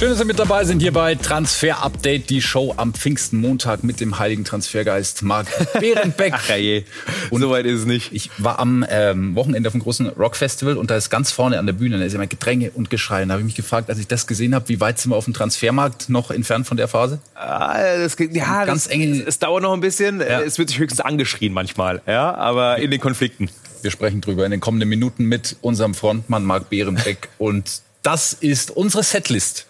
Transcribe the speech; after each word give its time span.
Schön, 0.00 0.08
dass 0.08 0.18
Sie 0.18 0.24
mit 0.24 0.38
dabei 0.38 0.64
sind 0.64 0.80
hier 0.80 0.94
bei 0.94 1.14
Transfer 1.14 1.82
Update, 1.82 2.30
die 2.30 2.40
Show 2.40 2.72
am 2.78 2.94
Pfingstenmontag 2.94 3.84
mit 3.84 4.00
dem 4.00 4.18
heiligen 4.18 4.46
Transfergeist 4.46 5.22
Marc 5.22 5.46
Behrenbeck. 5.78 6.32
Ach 6.36 6.56
je, 6.56 6.84
und 7.28 7.42
so 7.42 7.50
weit 7.50 7.66
ist 7.66 7.80
es 7.80 7.84
nicht. 7.84 8.10
Ich 8.14 8.30
war 8.38 8.58
am 8.60 8.82
ähm, 8.88 9.34
Wochenende 9.34 9.68
auf 9.68 9.72
dem 9.74 9.82
großen 9.82 10.06
Rockfestival 10.06 10.78
und 10.78 10.90
da 10.90 10.96
ist 10.96 11.10
ganz 11.10 11.32
vorne 11.32 11.58
an 11.58 11.66
der 11.66 11.74
Bühne, 11.74 11.98
da 11.98 12.04
ist 12.06 12.14
immer 12.14 12.26
Gedränge 12.26 12.70
und 12.70 12.88
Geschrei. 12.88 13.22
Da 13.26 13.32
habe 13.32 13.42
ich 13.42 13.44
mich 13.44 13.56
gefragt, 13.56 13.90
als 13.90 13.98
ich 13.98 14.06
das 14.06 14.26
gesehen 14.26 14.54
habe, 14.54 14.70
wie 14.70 14.80
weit 14.80 14.98
sind 14.98 15.12
wir 15.12 15.16
auf 15.16 15.26
dem 15.26 15.34
Transfermarkt 15.34 16.08
noch 16.08 16.30
entfernt 16.30 16.66
von 16.66 16.78
der 16.78 16.88
Phase? 16.88 17.18
Ah, 17.34 17.98
das, 17.98 18.16
ja, 18.18 18.64
ganz 18.64 18.84
das, 18.84 18.92
enge. 18.92 19.22
Es 19.26 19.38
dauert 19.38 19.62
noch 19.62 19.74
ein 19.74 19.80
bisschen. 19.80 20.20
Ja. 20.20 20.40
Es 20.40 20.56
wird 20.56 20.70
sich 20.70 20.78
höchstens 20.78 21.00
angeschrien 21.00 21.52
manchmal, 21.52 22.00
ja, 22.06 22.34
aber 22.34 22.78
in 22.78 22.90
den 22.90 23.00
Konflikten. 23.00 23.50
Wir 23.82 23.90
sprechen 23.90 24.22
drüber 24.22 24.46
in 24.46 24.50
den 24.50 24.60
kommenden 24.60 24.88
Minuten 24.88 25.26
mit 25.26 25.56
unserem 25.60 25.92
Frontmann 25.92 26.46
Marc 26.46 26.70
Behrenbeck 26.70 27.28
und 27.38 27.82
das 28.02 28.32
ist 28.32 28.70
unsere 28.70 29.02
Setlist. 29.02 29.66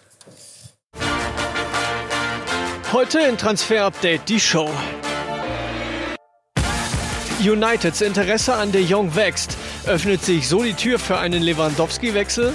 Heute 2.93 3.21
in 3.21 3.39
Transfer 3.39 3.85
Update 3.85 4.29
die 4.29 4.41
Show. 4.41 4.69
Uniteds 7.39 8.01
Interesse 8.01 8.55
an 8.55 8.73
De 8.73 8.83
Jong 8.83 9.15
wächst. 9.15 9.57
Öffnet 9.87 10.25
sich 10.25 10.49
so 10.49 10.65
die 10.65 10.75
Tür 10.75 10.99
für 10.99 11.17
einen 11.17 11.41
Lewandowski-Wechsel? 11.41 12.53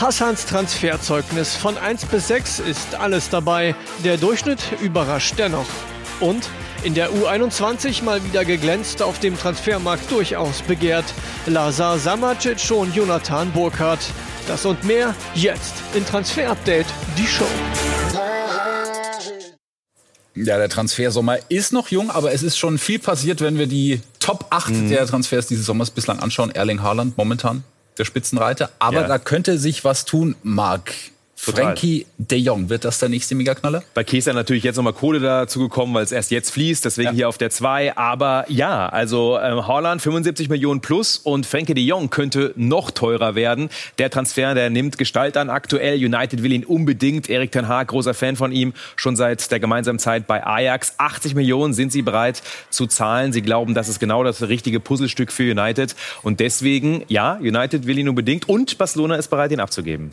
Hassans 0.00 0.46
Transferzeugnis 0.46 1.56
von 1.56 1.76
1 1.76 2.04
bis 2.04 2.28
6 2.28 2.60
ist 2.60 2.94
alles 2.94 3.30
dabei. 3.30 3.74
Der 4.04 4.16
Durchschnitt 4.16 4.60
überrascht 4.80 5.34
dennoch. 5.38 5.66
Und 6.20 6.48
in 6.84 6.94
der 6.94 7.10
U21 7.10 8.04
mal 8.04 8.22
wieder 8.22 8.44
geglänzt, 8.44 9.02
auf 9.02 9.18
dem 9.18 9.36
Transfermarkt 9.36 10.08
durchaus 10.12 10.62
begehrt. 10.62 11.06
Lazar 11.46 11.98
Samacic 11.98 12.70
und 12.70 12.94
Jonathan 12.94 13.50
Burkhardt. 13.50 14.06
Das 14.46 14.64
und 14.64 14.84
mehr 14.84 15.16
jetzt 15.34 15.74
in 15.94 16.06
Transfer 16.06 16.48
Update, 16.48 16.86
die 17.16 17.26
Show. 17.26 17.44
Ja, 20.44 20.58
der 20.58 20.68
Transfersommer 20.68 21.38
ist 21.48 21.72
noch 21.72 21.88
jung, 21.88 22.10
aber 22.10 22.32
es 22.32 22.42
ist 22.42 22.58
schon 22.58 22.78
viel 22.78 22.98
passiert, 22.98 23.40
wenn 23.40 23.58
wir 23.58 23.66
die 23.66 24.00
Top 24.20 24.46
8 24.50 24.70
mhm. 24.70 24.88
der 24.88 25.06
Transfers 25.06 25.46
dieses 25.46 25.66
Sommers 25.66 25.90
bislang 25.90 26.20
anschauen. 26.20 26.50
Erling 26.50 26.82
Haaland 26.82 27.16
momentan 27.16 27.64
der 27.98 28.04
Spitzenreiter. 28.04 28.70
Aber 28.78 29.02
ja. 29.02 29.08
da 29.08 29.18
könnte 29.18 29.58
sich 29.58 29.84
was 29.84 30.04
tun, 30.04 30.36
Marc. 30.42 30.92
Frankie 31.40 32.04
de 32.18 32.36
Jong, 32.36 32.68
wird 32.68 32.84
das 32.84 32.98
der 32.98 33.08
nächste 33.08 33.36
Megaknaller? 33.36 33.84
Bei 33.94 34.02
Kesa 34.02 34.32
natürlich 34.32 34.64
jetzt 34.64 34.76
nochmal 34.76 34.92
Kohle 34.92 35.20
dazu 35.20 35.60
gekommen, 35.60 35.94
weil 35.94 36.02
es 36.02 36.10
erst 36.10 36.32
jetzt 36.32 36.50
fließt, 36.50 36.84
deswegen 36.84 37.10
ja. 37.10 37.14
hier 37.14 37.28
auf 37.28 37.38
der 37.38 37.50
2. 37.50 37.96
Aber 37.96 38.44
ja, 38.48 38.88
also 38.88 39.38
ähm, 39.38 39.66
Holland 39.66 40.02
75 40.02 40.48
Millionen 40.48 40.80
plus 40.80 41.16
und 41.16 41.46
Frankie 41.46 41.74
de 41.74 41.84
Jong 41.84 42.10
könnte 42.10 42.52
noch 42.56 42.90
teurer 42.90 43.36
werden. 43.36 43.70
Der 43.98 44.10
Transfer, 44.10 44.54
der 44.54 44.68
nimmt 44.68 44.98
Gestalt 44.98 45.36
an 45.36 45.48
aktuell. 45.48 46.04
United 46.04 46.42
will 46.42 46.52
ihn 46.52 46.64
unbedingt. 46.64 47.30
Erik 47.30 47.52
Ten 47.52 47.68
Haag, 47.68 47.88
großer 47.88 48.14
Fan 48.14 48.34
von 48.34 48.50
ihm, 48.50 48.74
schon 48.96 49.14
seit 49.14 49.50
der 49.52 49.60
gemeinsamen 49.60 50.00
Zeit 50.00 50.26
bei 50.26 50.44
Ajax. 50.44 50.94
80 50.98 51.36
Millionen 51.36 51.72
sind 51.72 51.92
sie 51.92 52.02
bereit 52.02 52.42
zu 52.68 52.88
zahlen. 52.88 53.32
Sie 53.32 53.42
glauben, 53.42 53.74
das 53.74 53.88
ist 53.88 54.00
genau 54.00 54.24
das 54.24 54.42
richtige 54.48 54.80
Puzzlestück 54.80 55.30
für 55.30 55.52
United. 55.52 55.94
Und 56.22 56.40
deswegen, 56.40 57.04
ja, 57.06 57.34
United 57.36 57.86
will 57.86 57.96
ihn 57.96 58.08
unbedingt 58.08 58.48
und 58.48 58.76
Barcelona 58.76 59.14
ist 59.14 59.28
bereit, 59.28 59.52
ihn 59.52 59.60
abzugeben. 59.60 60.10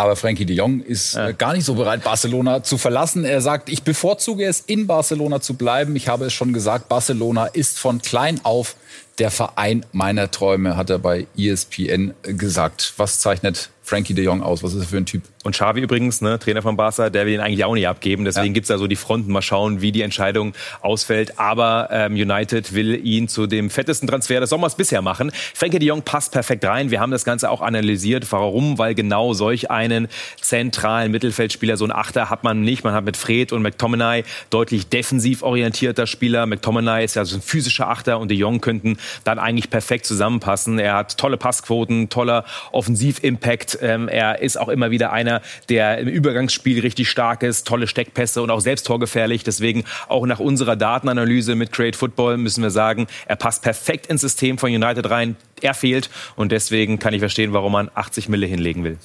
Aber 0.00 0.16
Frankie 0.16 0.46
de 0.46 0.56
Jong 0.56 0.80
ist 0.80 1.14
ja. 1.14 1.28
Äh, 1.28 1.34
gar 1.34 1.52
nicht 1.52 1.66
so 1.66 1.74
bereit, 1.74 2.02
Barcelona 2.02 2.62
zu 2.62 2.78
verlassen. 2.78 3.26
Er 3.26 3.42
sagt, 3.42 3.68
ich 3.68 3.82
bevorzuge 3.82 4.46
es, 4.46 4.60
in 4.60 4.86
Barcelona 4.86 5.42
zu 5.42 5.54
bleiben. 5.54 5.94
Ich 5.94 6.08
habe 6.08 6.24
es 6.24 6.32
schon 6.32 6.54
gesagt, 6.54 6.88
Barcelona 6.88 7.44
ist 7.44 7.78
von 7.78 8.00
klein 8.00 8.40
auf 8.42 8.76
der 9.18 9.30
Verein 9.30 9.84
meiner 9.92 10.30
Träume, 10.30 10.76
hat 10.76 10.90
er 10.90 10.98
bei 10.98 11.26
ESPN 11.36 12.14
gesagt. 12.22 12.94
Was 12.96 13.20
zeichnet 13.20 13.70
Frankie 13.82 14.14
de 14.14 14.24
Jong 14.24 14.40
aus? 14.40 14.62
Was 14.62 14.72
ist 14.72 14.82
er 14.82 14.86
für 14.86 14.96
ein 14.98 15.06
Typ? 15.06 15.22
Und 15.42 15.52
Xavi 15.52 15.80
übrigens, 15.80 16.20
ne, 16.20 16.38
Trainer 16.38 16.62
von 16.62 16.76
Barca, 16.76 17.10
der 17.10 17.26
will 17.26 17.32
ihn 17.32 17.40
eigentlich 17.40 17.64
auch 17.64 17.74
nicht 17.74 17.88
abgeben. 17.88 18.24
Deswegen 18.24 18.48
ja. 18.48 18.52
gibt's 18.52 18.68
da 18.68 18.78
so 18.78 18.86
die 18.86 18.96
Fronten. 18.96 19.32
Mal 19.32 19.42
schauen, 19.42 19.80
wie 19.80 19.90
die 19.90 20.02
Entscheidung 20.02 20.52
ausfällt. 20.80 21.38
Aber 21.38 21.88
ähm, 21.90 22.12
United 22.12 22.74
will 22.74 22.94
ihn 23.04 23.26
zu 23.26 23.46
dem 23.46 23.70
fettesten 23.70 24.06
Transfer 24.06 24.38
des 24.38 24.50
Sommers 24.50 24.76
bisher 24.76 25.00
machen. 25.02 25.32
Frankie 25.54 25.78
de 25.78 25.88
Jong 25.88 26.02
passt 26.02 26.32
perfekt 26.32 26.64
rein. 26.66 26.90
Wir 26.90 27.00
haben 27.00 27.10
das 27.10 27.24
Ganze 27.24 27.50
auch 27.50 27.62
analysiert. 27.62 28.30
Warum? 28.30 28.78
Weil 28.78 28.94
genau 28.94 29.32
solch 29.32 29.70
einen 29.70 30.08
zentralen 30.40 31.10
Mittelfeldspieler, 31.10 31.76
so 31.76 31.86
ein 31.86 31.92
Achter, 31.92 32.28
hat 32.28 32.44
man 32.44 32.60
nicht. 32.60 32.84
Man 32.84 32.92
hat 32.92 33.04
mit 33.04 33.16
Fred 33.16 33.52
und 33.52 33.62
McTominay 33.62 34.24
deutlich 34.50 34.88
defensiv 34.88 35.42
orientierter 35.42 36.06
Spieler. 36.06 36.44
McTominay 36.44 37.04
ist 37.04 37.16
ja 37.16 37.24
so 37.24 37.36
ein 37.36 37.42
physischer 37.42 37.88
Achter 37.88 38.20
und 38.20 38.30
de 38.30 38.36
Jong 38.36 38.60
könnten 38.60 38.98
dann 39.24 39.38
eigentlich 39.38 39.70
perfekt 39.70 40.06
zusammenpassen. 40.06 40.78
Er 40.78 40.94
hat 40.94 41.18
tolle 41.18 41.36
Passquoten, 41.36 42.08
toller 42.08 42.44
Offensiv-Impact. 42.72 43.78
Ähm, 43.82 44.08
er 44.08 44.40
ist 44.40 44.58
auch 44.58 44.68
immer 44.68 44.90
wieder 44.90 45.12
einer, 45.12 45.42
der 45.68 45.98
im 45.98 46.08
Übergangsspiel 46.08 46.80
richtig 46.80 47.08
stark 47.08 47.42
ist, 47.42 47.66
tolle 47.66 47.86
Steckpässe 47.86 48.42
und 48.42 48.50
auch 48.50 48.60
selbst 48.60 48.86
torgefährlich. 48.86 49.44
Deswegen 49.44 49.84
auch 50.08 50.26
nach 50.26 50.40
unserer 50.40 50.76
Datenanalyse 50.76 51.54
mit 51.54 51.72
Create 51.72 51.96
Football 51.96 52.36
müssen 52.36 52.62
wir 52.62 52.70
sagen, 52.70 53.06
er 53.26 53.36
passt 53.36 53.62
perfekt 53.62 54.06
ins 54.06 54.20
System 54.20 54.58
von 54.58 54.70
United 54.70 55.10
rein. 55.10 55.36
Er 55.60 55.74
fehlt 55.74 56.10
und 56.36 56.52
deswegen 56.52 56.98
kann 56.98 57.14
ich 57.14 57.20
verstehen, 57.20 57.52
warum 57.52 57.72
man 57.72 57.90
80 57.94 58.28
Mille 58.28 58.46
hinlegen 58.46 58.84
will. 58.84 58.98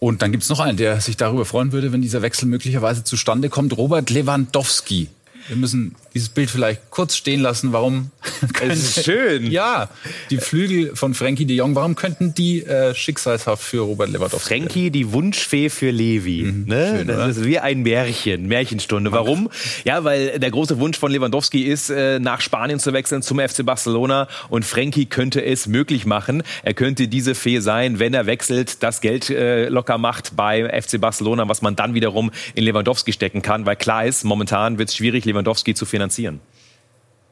Und 0.00 0.22
dann 0.22 0.32
gibt 0.32 0.42
es 0.42 0.48
noch 0.48 0.60
einen, 0.60 0.78
der 0.78 0.98
sich 1.00 1.18
darüber 1.18 1.44
freuen 1.44 1.72
würde, 1.72 1.92
wenn 1.92 2.00
dieser 2.00 2.22
Wechsel 2.22 2.46
möglicherweise 2.46 3.04
zustande 3.04 3.50
kommt. 3.50 3.76
Robert 3.76 4.08
Lewandowski 4.08 5.08
wir 5.48 5.56
müssen 5.56 5.94
dieses 6.14 6.28
Bild 6.28 6.50
vielleicht 6.50 6.90
kurz 6.90 7.16
stehen 7.16 7.40
lassen. 7.40 7.72
Warum? 7.72 8.10
Es 8.62 8.96
ist 8.96 9.04
schön. 9.04 9.50
Ja, 9.50 9.88
die 10.28 10.36
Flügel 10.36 10.94
von 10.94 11.14
Frankie 11.14 11.46
de 11.46 11.56
Jong. 11.56 11.74
Warum 11.74 11.94
könnten 11.94 12.34
die 12.34 12.62
äh, 12.62 12.94
schicksalshaft 12.94 13.62
für 13.62 13.80
Robert 13.80 14.10
Lewandowski? 14.10 14.48
Frankie, 14.48 14.90
die 14.90 15.12
Wunschfee 15.12 15.70
für 15.70 15.90
Levi. 15.90 16.44
Mhm, 16.44 16.64
ne? 16.66 16.94
Schön, 16.98 17.08
das 17.08 17.38
ist 17.38 17.44
wie 17.44 17.58
ein 17.58 17.82
Märchen, 17.82 18.48
Märchenstunde. 18.48 19.12
Warum? 19.12 19.50
Ja, 19.84 20.04
weil 20.04 20.38
der 20.38 20.50
große 20.50 20.78
Wunsch 20.78 20.98
von 20.98 21.10
Lewandowski 21.10 21.62
ist, 21.62 21.90
äh, 21.90 22.18
nach 22.18 22.40
Spanien 22.40 22.80
zu 22.80 22.92
wechseln 22.92 23.22
zum 23.22 23.38
FC 23.40 23.64
Barcelona. 23.64 24.28
Und 24.48 24.64
Frankie 24.64 25.06
könnte 25.06 25.42
es 25.42 25.66
möglich 25.66 26.04
machen. 26.04 26.42
Er 26.62 26.74
könnte 26.74 27.08
diese 27.08 27.34
Fee 27.34 27.60
sein, 27.60 27.98
wenn 27.98 28.12
er 28.12 28.26
wechselt, 28.26 28.82
das 28.82 29.00
Geld 29.00 29.30
äh, 29.30 29.68
locker 29.68 29.98
macht 29.98 30.36
bei 30.36 30.68
FC 30.80 31.00
Barcelona, 31.00 31.48
was 31.48 31.62
man 31.62 31.76
dann 31.76 31.94
wiederum 31.94 32.30
in 32.54 32.64
Lewandowski 32.64 33.12
stecken 33.12 33.42
kann. 33.42 33.64
Weil 33.64 33.76
klar 33.76 34.04
ist, 34.04 34.24
momentan 34.24 34.78
wird 34.78 34.90
es 34.90 34.96
schwierig, 34.96 35.24
Lewandowski 35.30 35.74
zu 35.74 35.86
finanzieren. 35.86 36.40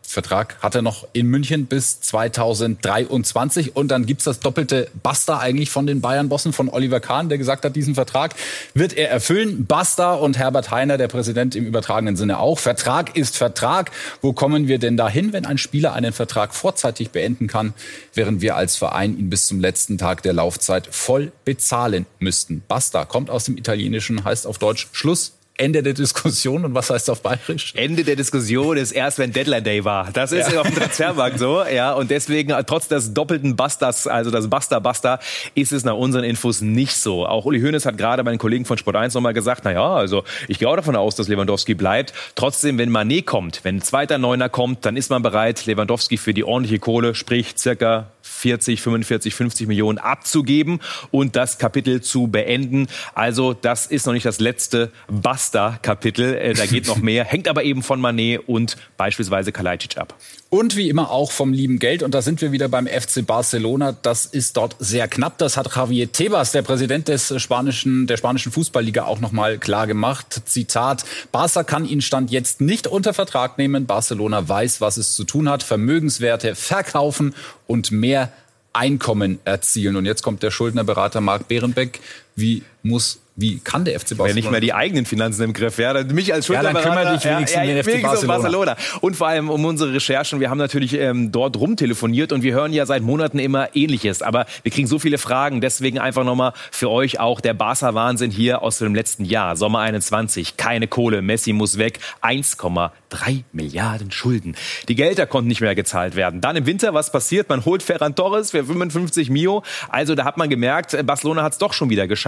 Vertrag 0.09 0.56
hat 0.62 0.75
er 0.75 0.82
noch 0.82 1.06
in 1.12 1.26
München 1.26 1.66
bis 1.66 2.00
2023. 2.00 3.76
Und 3.76 3.88
dann 3.88 4.06
gibt 4.06 4.20
es 4.20 4.25
das 4.25 4.41
doppelte 4.41 4.91
Basta 5.03 5.38
eigentlich 5.38 5.70
von 5.70 5.86
den 5.86 6.00
Bayern-Bossen, 6.00 6.53
von 6.54 6.70
Oliver 6.70 7.00
Kahn, 7.00 7.28
der 7.28 7.36
gesagt 7.36 7.64
hat, 7.64 7.76
diesen 7.76 7.94
Vertrag 7.94 8.34
wird 8.72 8.94
er 8.94 9.10
erfüllen. 9.10 9.66
Basta 9.66 10.14
und 10.14 10.38
Herbert 10.38 10.70
Heiner, 10.70 10.97
der 10.97 11.09
Präsident 11.09 11.54
im 11.54 11.66
übertragenen 11.66 12.16
Sinne 12.16 12.38
auch. 12.38 12.59
Vertrag 12.59 13.16
ist 13.16 13.36
Vertrag. 13.36 13.91
Wo 14.22 14.32
kommen 14.32 14.66
wir 14.66 14.78
denn 14.78 14.97
dahin, 14.97 15.34
wenn 15.34 15.44
ein 15.44 15.59
Spieler 15.59 15.92
einen 15.92 16.15
Vertrag 16.15 16.54
vorzeitig 16.54 17.10
beenden 17.10 17.47
kann, 17.47 17.75
während 18.15 18.41
wir 18.41 18.56
als 18.56 18.76
Verein 18.76 19.19
ihn 19.19 19.28
bis 19.28 19.47
zum 19.47 19.60
letzten 19.60 19.98
Tag 19.98 20.22
der 20.22 20.32
Laufzeit 20.32 20.88
voll 20.91 21.32
bezahlen 21.44 22.06
müssten? 22.19 22.62
Basta 22.66 23.04
kommt 23.04 23.28
aus 23.28 23.44
dem 23.44 23.59
Italienischen, 23.59 24.25
heißt 24.25 24.47
auf 24.47 24.56
Deutsch 24.56 24.88
Schluss 24.92 25.34
Ende 25.59 25.83
der 25.83 25.93
Diskussion. 25.93 26.65
Und 26.65 26.75
was 26.75 26.91
heißt 26.91 27.11
auf 27.11 27.21
Bayerisch? 27.21 27.75
Ende 27.77 28.05
der 28.05 28.17
Diskussion 28.17 28.77
ist 28.77 28.93
erst, 28.93 29.19
wenn 29.19 29.33
Deadline 29.33 29.65
Day 29.65 29.85
war. 29.85 30.11
Das 30.13 30.33
ist 30.33 30.51
ja. 30.51 30.61
auf 30.61 30.67
dem 30.67 30.77
Transfermarkt 30.77 31.39
so. 31.39 31.65
Ja, 31.65 31.93
und 31.93 32.11
deswegen, 32.11 32.55
trotz 32.67 32.89
des 32.89 33.13
doppelten 33.13 33.57
Busters, 33.57 34.07
also 34.07 34.31
das 34.31 34.49
Buster-Buster, 34.49 35.19
ist 35.55 35.73
es 35.73 35.85
nach 35.85 35.95
unseren 35.95 36.25
Infos 36.25 36.61
nicht 36.61 36.97
so. 36.97 37.27
Auch 37.27 37.45
Uli 37.45 37.61
Hoeneß 37.61 37.87
hat 37.87 37.99
gerade 37.99 38.23
meinen 38.23 38.39
Kollegen 38.39 38.65
von 38.65 38.79
Sport 38.79 38.97
1 38.97 39.15
nochmal 39.15 39.35
gesagt, 39.35 39.63
na 39.65 39.73
ja, 39.73 39.95
also 39.95 40.25
ich 40.47 40.59
gehe 40.59 40.69
auch 40.69 40.77
davon 40.77 40.97
aus, 40.97 41.17
dass 41.17 41.29
Lewandowski 41.29 41.75
bleibt. 41.75 42.13
Trotzdem, 42.35 42.79
wenn 42.79 42.91
Manet 42.91 43.27
kommt, 43.27 43.61
wenn 43.65 43.77
ein 43.77 43.83
zweiter 43.83 44.19
Neuner 44.19 44.49
kommt, 44.49 44.87
dann 44.87 44.97
ist 44.97 45.11
man 45.11 45.23
bereit, 45.23 45.67
Lewandowski 45.67 46.17
für 46.17 46.33
die 46.33 46.45
ordentliche 46.45 46.79
Kohle, 46.79 47.15
sprich 47.15 47.55
circa 47.59 48.07
40, 48.28 48.81
45, 48.81 49.34
50 49.34 49.69
Millionen 49.69 49.98
abzugeben 49.98 50.80
und 51.10 51.36
das 51.36 51.59
Kapitel 51.59 52.01
zu 52.01 52.28
beenden. 52.28 52.86
Also 53.15 53.54
das 53.54 53.86
ist 53.86 54.07
noch 54.07 54.13
nicht 54.13 54.27
das 54.27 54.41
letzte 54.41 54.92
Basta-Kapitel. 55.09 56.34
Äh, 56.34 56.54
da 56.54 56.66
geht 56.66 56.86
noch 56.86 56.97
mehr, 57.03 57.25
hängt 57.25 57.48
aber 57.48 57.65
eben 57.65 57.83
von 57.83 58.01
Manet 58.01 58.47
und 58.47 58.77
beispielsweise 58.97 59.53
Kalajdzic 59.53 59.97
ab. 59.97 60.15
Und 60.50 60.77
wie 60.77 60.89
immer 60.89 61.10
auch 61.10 61.30
vom 61.30 61.53
lieben 61.53 61.78
Geld. 61.78 62.03
Und 62.03 62.15
da 62.15 62.22
sind 62.22 62.41
wir 62.41 62.53
wieder 62.53 62.71
beim 62.71 62.86
FC 62.86 63.27
Barcelona. 63.27 63.92
Das 63.92 64.24
ist 64.24 64.56
dort 64.56 64.77
sehr 64.78 65.06
knapp. 65.06 65.36
Das 65.36 65.59
hat 65.59 65.74
Javier 65.77 66.10
Tebas, 66.10 66.53
der 66.53 66.62
Präsident 66.62 67.09
des 67.09 67.34
spanischen, 67.36 68.06
der 68.06 68.16
spanischen 68.16 68.50
Fußballliga, 68.50 69.04
auch 69.04 69.21
nochmal 69.21 69.59
klar 69.59 69.86
gemacht. 69.86 70.41
Zitat, 70.47 71.04
Barca 71.33 71.65
kann 71.65 71.84
ihn 71.84 72.00
Stand 72.00 72.30
jetzt 72.30 72.62
nicht 72.62 72.86
unter 72.86 73.12
Vertrag 73.12 73.59
nehmen. 73.59 73.84
Barcelona 73.84 74.48
weiß, 74.48 74.80
was 74.80 74.97
es 74.97 75.15
zu 75.15 75.24
tun 75.24 75.50
hat. 75.50 75.62
Vermögenswerte 75.62 76.54
verkaufen 76.54 77.34
und 77.66 77.91
mehr 77.91 78.33
Einkommen 78.72 79.41
erzielen. 79.44 79.97
Und 79.97 80.06
jetzt 80.06 80.22
kommt 80.22 80.42
der 80.42 80.51
Schuldnerberater 80.51 81.21
Marc 81.21 81.48
Behrenbeck. 81.48 82.01
Wie 82.39 82.63
muss 82.83 83.21
wie 83.41 83.61
kann 83.61 83.85
der 83.85 83.95
FC 83.95 84.09
Barcelona? 84.11 84.29
Wenn 84.29 84.35
nicht 84.35 84.51
mehr 84.51 84.61
die 84.61 84.75
eigenen 84.75 85.07
Finanzen 85.07 85.45
im 85.45 85.53
Griff, 85.53 85.79
ja, 85.79 85.95
mich 86.03 86.35
als 86.35 86.47
Schulterberater, 86.47 86.89
ja, 86.89 87.05
dann 87.05 87.15
dich 87.15 87.25
wenigstens 87.25 87.55
ja, 87.55 87.63
ja, 87.63 87.79
um 87.79 87.85
den 87.85 87.85
FC 87.85 88.03
Barcelona. 88.03 88.39
Barcelona. 88.39 88.77
Und 89.01 89.15
vor 89.15 89.29
allem 89.29 89.49
um 89.49 89.65
unsere 89.65 89.95
Recherchen. 89.95 90.41
Wir 90.41 90.51
haben 90.51 90.59
natürlich 90.59 90.95
ähm, 90.95 91.31
dort 91.31 91.57
rumtelefoniert 91.57 92.33
und 92.33 92.43
wir 92.43 92.53
hören 92.53 92.73
ja 92.73 92.85
seit 92.85 93.05
Monaten 93.05 93.39
immer 93.39 93.77
Ähnliches. 93.77 94.23
Aber 94.23 94.47
wir 94.65 94.73
kriegen 94.73 94.89
so 94.89 94.99
viele 94.99 95.19
Fragen, 95.19 95.61
deswegen 95.61 96.01
einfach 96.01 96.25
nochmal 96.25 96.53
für 96.73 96.91
euch 96.91 97.21
auch 97.21 97.41
der 97.41 97.55
Barca-Wahnsinn 97.55 98.33
hier 98.33 98.61
aus 98.63 98.79
dem 98.79 98.93
letzten 98.93 99.25
Jahr, 99.25 99.57
Sommer 99.57 99.79
21. 99.81 100.57
Keine 100.57 100.89
Kohle, 100.89 101.23
Messi 101.23 101.53
muss 101.53 101.79
weg, 101.79 102.01
1,3 102.23 103.45
Milliarden 103.53 104.11
Schulden. 104.11 104.57
Die 104.89 104.97
Gelder 104.97 105.27
konnten 105.27 105.47
nicht 105.47 105.61
mehr 105.61 105.77
gezahlt 105.77 106.17
werden. 106.17 106.41
Dann 106.41 106.57
im 106.57 106.67
Winter, 106.67 106.93
was 106.93 107.13
passiert? 107.13 107.49
Man 107.49 107.65
holt 107.65 107.85
Ferran 107.85 108.17
Torres 108.17 108.51
für 108.51 108.65
55 108.65 109.31
Mio. 109.31 109.63
Also 109.91 110.17
da 110.17 110.25
hat 110.25 110.39
man 110.39 110.51
gemerkt, 110.51 110.97
Barcelona 111.07 111.45
hat 111.45 111.53
es 111.53 111.59
doch 111.59 111.73
schon 111.73 111.89
wieder 111.89 112.09
geschafft. 112.09 112.28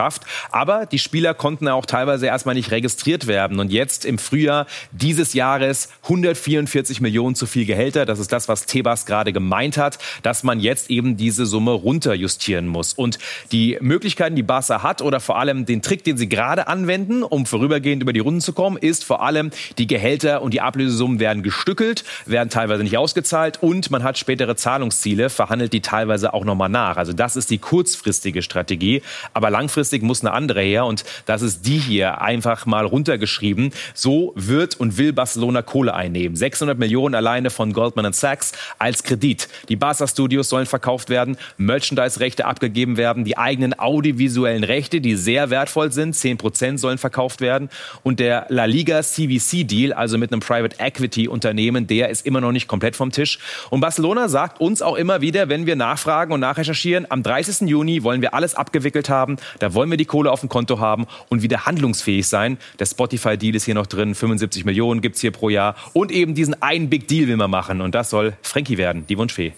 Aber 0.51 0.87
die 0.87 0.99
Spieler 0.99 1.35
konnten 1.35 1.69
auch 1.69 1.87
teilweise 1.87 2.27
erstmal 2.27 2.55
nicht 2.55 2.71
registriert 2.71 3.27
werden. 3.27 3.61
Und 3.61 3.71
jetzt 3.71 4.05
im 4.05 4.19
Frühjahr 4.19 4.67
dieses 4.93 5.35
Jahres 5.35 5.91
144 6.05 7.01
Millionen 7.01 7.35
zu 7.35 7.47
viel 7.47 7.67
Gehälter. 7.67 8.07
Das 8.07 8.19
ist 8.19 8.33
das, 8.33 8.49
was 8.49 8.67
Tebas 8.67 9.07
gerade 9.07 9.33
gemeint 9.33 9.77
hat, 9.77 9.99
dass 10.23 10.43
man 10.43 10.61
jetzt 10.61 10.91
eben 10.91 11.17
diese 11.17 11.47
Summe 11.47 11.73
runterjustieren 11.73 12.67
muss. 12.67 12.95
Und 12.95 13.19
die 13.53 13.79
Möglichkeiten, 13.81 14.37
die 14.37 14.43
Barca 14.43 14.83
hat 14.83 15.03
oder 15.03 15.21
vor 15.21 15.39
allem 15.39 15.67
den 15.67 15.83
Trick, 15.83 16.05
den 16.05 16.17
sie 16.17 16.29
gerade 16.29 16.67
anwenden, 16.67 17.23
um 17.23 17.47
vorübergehend 17.47 18.03
über 18.03 18.13
die 18.13 18.21
Runden 18.21 18.41
zu 18.41 18.53
kommen, 18.53 18.77
ist 18.77 19.05
vor 19.05 19.23
allem 19.23 19.51
die 19.79 19.87
Gehälter 19.87 20.43
und 20.43 20.55
die 20.55 20.61
Ablösesummen 20.61 21.21
werden 21.21 21.43
gestückelt, 21.43 22.05
werden 22.27 22.49
teilweise 22.49 22.83
nicht 22.83 22.97
ausgezahlt 22.97 23.63
und 23.63 23.91
man 23.91 24.03
hat 24.03 24.19
spätere 24.19 24.57
Zahlungsziele, 24.57 25.31
verhandelt 25.31 25.73
die 25.73 25.81
teilweise 25.81 26.33
auch 26.35 26.45
nochmal 26.45 26.69
nach. 26.69 26.97
Also 26.97 27.13
das 27.13 27.37
ist 27.37 27.51
die 27.51 27.59
kurzfristige 27.59 28.43
Strategie. 28.43 29.03
Aber 29.35 29.51
langfristig 29.51 29.90
muss 30.03 30.23
eine 30.23 30.33
andere 30.33 30.63
her 30.63 30.87
und 30.87 31.05
das 31.27 31.43
ist 31.43 31.67
die 31.67 31.79
hier 31.79 32.21
einfach 32.21 32.67
mal 32.67 32.87
runtergeschrieben. 32.87 33.73
So 33.95 34.33
wird 34.37 34.79
und 34.79 34.99
will 34.99 35.13
Barcelona 35.13 35.63
Kohle 35.63 35.95
einnehmen. 35.95 36.37
600 36.37 36.79
Millionen 36.79 37.15
alleine 37.15 37.51
von 37.51 37.73
Goldman 37.73 38.13
Sachs 38.13 38.53
als 38.79 39.03
Kredit. 39.03 39.49
Die 39.69 39.77
Barca 39.77 40.07
Studios 40.07 40.49
sollen 40.49 40.67
verkauft 40.67 41.11
werden, 41.11 41.37
Merchandise-Rechte 41.59 42.45
abgegeben 42.45 42.97
werden, 42.97 43.25
die 43.25 43.37
eigenen 43.37 43.79
audiovisuellen 43.79 44.65
Rechte, 44.65 45.01
die 45.01 45.17
sehr 45.17 45.51
wertvoll 45.51 45.93
sind, 45.93 46.15
10 46.15 46.39
Prozent 46.39 46.81
sollen 46.81 46.99
verkauft 46.99 47.41
werden 47.41 47.69
und 48.03 48.21
der 48.21 48.47
La 48.49 48.65
Liga 48.65 49.03
CVC 49.03 49.67
Deal, 49.67 49.93
also 49.93 50.19
mit 50.19 50.33
einem 50.33 50.41
Private 50.41 50.77
Equity 50.79 51.29
Unternehmen, 51.29 51.87
der 51.87 52.09
ist 52.09 52.27
immer 52.27 52.41
noch 52.41 52.53
nicht 52.53 52.69
komplett 52.69 52.97
vom 52.97 53.11
Tisch. 53.11 53.39
Und 53.71 53.81
Barcelona 53.81 54.29
sagt 54.29 54.61
uns 54.61 54.83
auch 54.83 54.97
immer 54.97 55.21
wieder, 55.21 55.49
wenn 55.49 55.67
wir 55.67 55.77
nachfragen 55.77 56.33
und 56.33 56.41
nachrecherchieren, 56.41 57.07
am 57.11 57.23
30. 57.23 57.69
Juni 57.69 58.03
wollen 58.03 58.23
wir 58.23 58.35
alles 58.35 58.55
abgewickelt 58.55 59.09
haben, 59.09 59.37
da 59.59 59.75
wollen 59.81 59.91
wir 59.91 59.97
die 59.97 60.05
Kohle 60.05 60.31
auf 60.31 60.41
dem 60.41 60.51
Konto 60.51 60.79
haben 60.79 61.07
und 61.31 61.41
wieder 61.41 61.65
handlungsfähig 61.65 62.29
sein. 62.29 62.59
Der 62.79 62.85
Spotify-Deal 62.85 63.55
ist 63.55 63.65
hier 63.65 63.75
noch 63.75 63.87
drin, 63.87 64.15
75 64.15 64.67
Millionen 64.67 65.01
gibt 65.01 65.15
es 65.15 65.23
hier 65.23 65.31
pro 65.31 65.49
Jahr. 65.49 65.75
Und 65.95 66.13
eben 66.13 66.35
diesen 66.35 66.61
einen 66.61 66.91
Big 66.91 67.09
Deal 67.09 67.29
will 67.29 67.39
man 67.39 67.51
machen. 67.51 67.81
Und 67.81 67.95
das 67.95 68.11
soll 68.11 68.35
Frankie 68.43 68.77
werden, 68.77 69.07
die 69.09 69.17
Wunschfee. 69.17 69.55